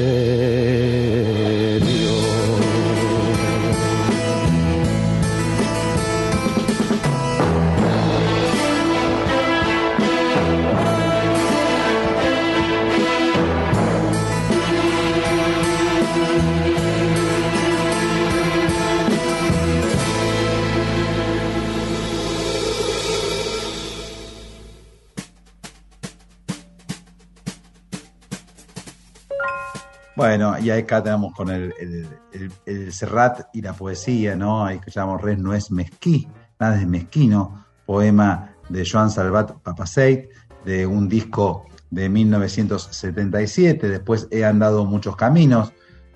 [30.20, 34.64] Bueno, y acá tenemos con el, el, el- el Serrat y la poesía, ¿no?
[34.66, 36.28] Ahí escuchamos Res no es mezquí,
[36.58, 40.28] nada es mezquino, poema de Joan Salvat Papaseit,
[40.64, 43.88] de un disco de 1977.
[43.88, 45.72] Después he andado muchos caminos,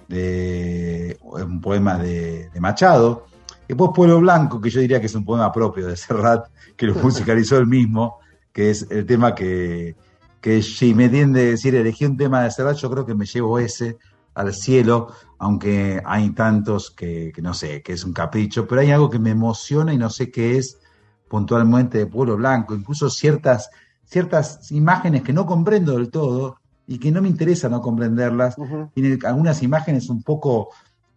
[0.06, 3.24] de un poema de, de Machado.
[3.66, 6.94] Después Pueblo Blanco, que yo diría que es un poema propio de Serrat, que lo
[7.02, 8.18] musicalizó él mismo,
[8.52, 9.96] que es el tema que,
[10.44, 13.24] que si me tiende a decir elegí un tema de Serrat, yo creo que me
[13.24, 13.96] llevo ese
[14.34, 15.08] al cielo,
[15.38, 19.18] aunque hay tantos que, que no sé, que es un capricho, pero hay algo que
[19.18, 20.78] me emociona y no sé qué es
[21.28, 23.70] puntualmente de Pueblo Blanco, incluso ciertas,
[24.04, 28.56] ciertas imágenes que no comprendo del todo y que no me interesa no comprenderlas,
[28.92, 30.68] tiene algunas imágenes un poco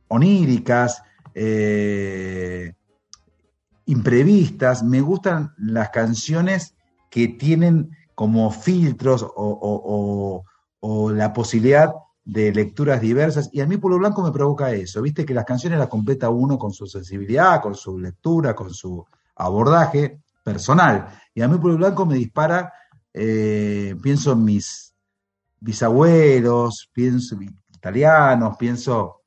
[0.08, 1.04] oníricas,
[1.36, 2.72] eh,
[3.88, 4.84] imprevistas.
[4.84, 6.76] Me gustan las canciones
[7.10, 10.44] que tienen como filtros o, o- o-
[10.80, 11.94] o la posibilidad
[12.26, 13.48] de lecturas diversas.
[13.54, 15.04] Y a mí Pueblo Blanco me provoca eso.
[15.04, 19.06] Viste que las canciones las completa uno con su sensibilidad, con su lectura, con su
[19.36, 21.10] abordaje personal.
[21.36, 22.74] Y a mí Pueblo Blanco me dispara,
[23.14, 24.96] eh, pienso en mis
[25.60, 29.22] bisabuelos, pienso en italianos, pienso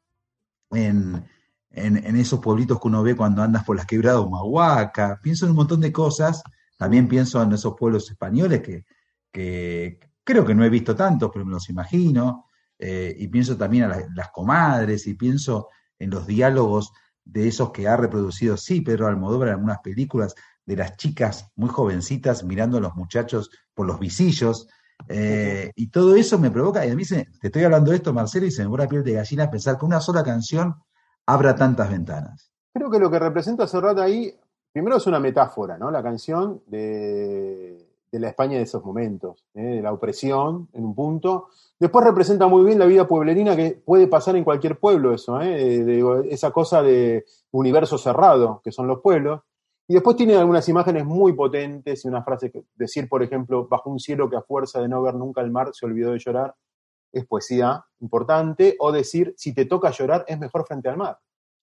[0.72, 1.24] en,
[1.70, 5.52] en, esos pueblitos que uno ve cuando andas por las quebradas de Humahuaca, pienso en
[5.52, 6.42] un montón de cosas,
[6.80, 8.86] también pienso en esos pueblos españoles que,
[9.30, 12.46] que creo que no he visto tantos, pero me los imagino,
[12.78, 16.90] eh, y pienso también a la- las comadres, y pienso en los diálogos
[17.22, 20.34] de esos que ha reproducido, sí, Pedro Almodóvar en algunas películas,
[20.64, 24.66] de las chicas muy jovencitas mirando a los muchachos por los visillos,
[25.06, 28.14] eh, y todo eso me provoca, y a mí se- te estoy hablando de esto,
[28.14, 30.76] Marcelo, y se me pone la piel de gallina pensar que una sola canción
[31.26, 32.50] abra tantas ventanas.
[32.72, 34.34] Creo que lo que representa Serrat ahí,
[34.72, 35.90] primero es una metáfora, ¿no?
[35.90, 39.62] La canción de, la España de esos momentos, ¿eh?
[39.62, 41.48] de la opresión en un punto.
[41.78, 46.02] Después representa muy bien la vida pueblerina que puede pasar en cualquier pueblo eso, ¿eh?
[46.28, 49.40] Esa cosa de universo cerrado que son los pueblos.
[49.88, 53.90] Y después tiene algunas imágenes muy potentes y una frase que decir, por ejemplo, bajo
[53.90, 56.54] un cielo que a fuerza de no ver nunca el mar se olvidó de llorar,
[57.12, 58.76] es poesía importante.
[58.78, 61.18] O decir, si te toca llorar, es mejor frente al mar.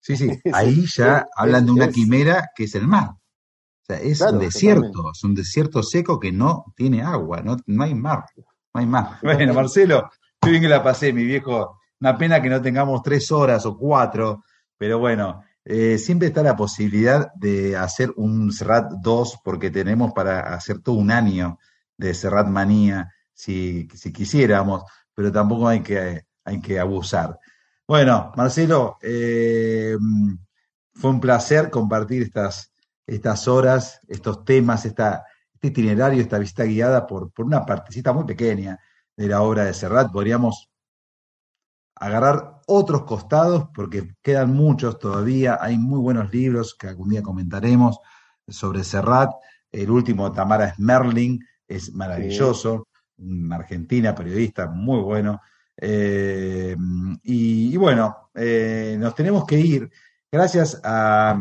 [0.07, 3.09] Sí, sí, ahí ya hablan de una quimera que es el mar.
[3.09, 5.17] O sea, es Claro, un desierto, totalmente.
[5.17, 9.19] es un desierto seco que no tiene agua, no, no hay mar, no hay mar.
[9.21, 10.09] Bueno, Marcelo,
[10.41, 11.77] qué bien que la pasé, mi viejo.
[11.99, 14.43] Una pena que no tengamos tres horas o cuatro,
[14.77, 20.53] pero bueno, eh, siempre está la posibilidad de hacer un Serrat 2, porque tenemos para
[20.53, 21.59] hacer todo un año
[21.97, 27.37] de Serrat Manía, si, si quisiéramos, pero tampoco hay que, hay que abusar.
[27.87, 29.95] Bueno, Marcelo, eh,
[30.91, 32.73] fue un placer compartir estas,
[33.05, 35.23] estas horas, estos temas, esta,
[35.53, 38.77] este itinerario, esta visita guiada por, por una partecita muy pequeña
[39.15, 40.11] de la obra de Serrat.
[40.11, 40.69] Podríamos
[41.95, 45.57] agarrar otros costados porque quedan muchos todavía.
[45.61, 47.99] Hay muy buenos libros que algún día comentaremos
[48.49, 49.31] sobre Serrat.
[49.71, 52.89] El último, Tamara Smerling, es maravilloso.
[53.17, 55.39] Una argentina, periodista, muy bueno.
[55.77, 56.75] Eh,
[57.23, 59.91] y, bueno, eh, nos tenemos que ir.
[60.31, 61.39] Gracias a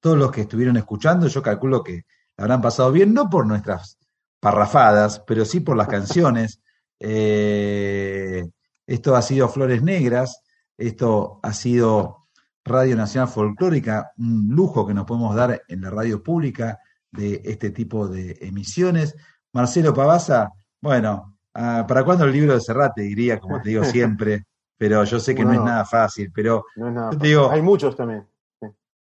[0.00, 1.28] todos los que estuvieron escuchando.
[1.28, 2.04] Yo calculo que
[2.36, 3.98] habrán pasado bien, no por nuestras
[4.40, 6.60] parrafadas, pero sí por las canciones.
[7.00, 8.44] Eh,
[8.86, 10.42] esto ha sido Flores Negras,
[10.76, 12.28] esto ha sido
[12.64, 16.78] Radio Nacional Folclórica, un lujo que nos podemos dar en la radio pública
[17.10, 19.14] de este tipo de emisiones.
[19.52, 22.94] Marcelo Pavasa, bueno, ah, ¿para cuándo el libro de Serrat?
[22.94, 24.44] Te diría, como te digo siempre,
[24.76, 27.20] pero yo sé que no, No, es nada fácil, pero No es nada fácil.
[27.22, 28.26] digo- Hay muchos también.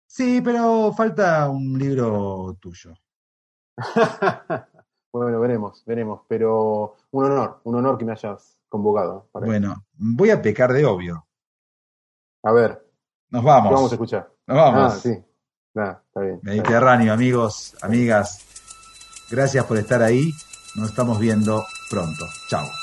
[0.08, 2.94] sí, pero falta un libro tuyo.
[5.12, 6.22] bueno, veremos, veremos.
[6.28, 9.28] Pero un honor, un honor que me hayas convocado.
[9.32, 9.46] para.
[9.46, 11.26] Bueno, voy a pecar de obvio.
[12.44, 12.86] A ver,
[13.30, 13.74] Nos ¿qué vamos.
[13.74, 14.32] vamos a escuchar?
[14.48, 14.94] Nos vamos.
[14.94, 15.18] Ah, sí.
[15.74, 16.40] Nada, está bien.
[16.44, 18.46] Mediterráneo, amigos, amigas.
[19.32, 20.32] Gracias por estar ahí.
[20.76, 21.64] Nos estamos viendo
[21.94, 22.28] pronto.
[22.48, 22.83] Chao.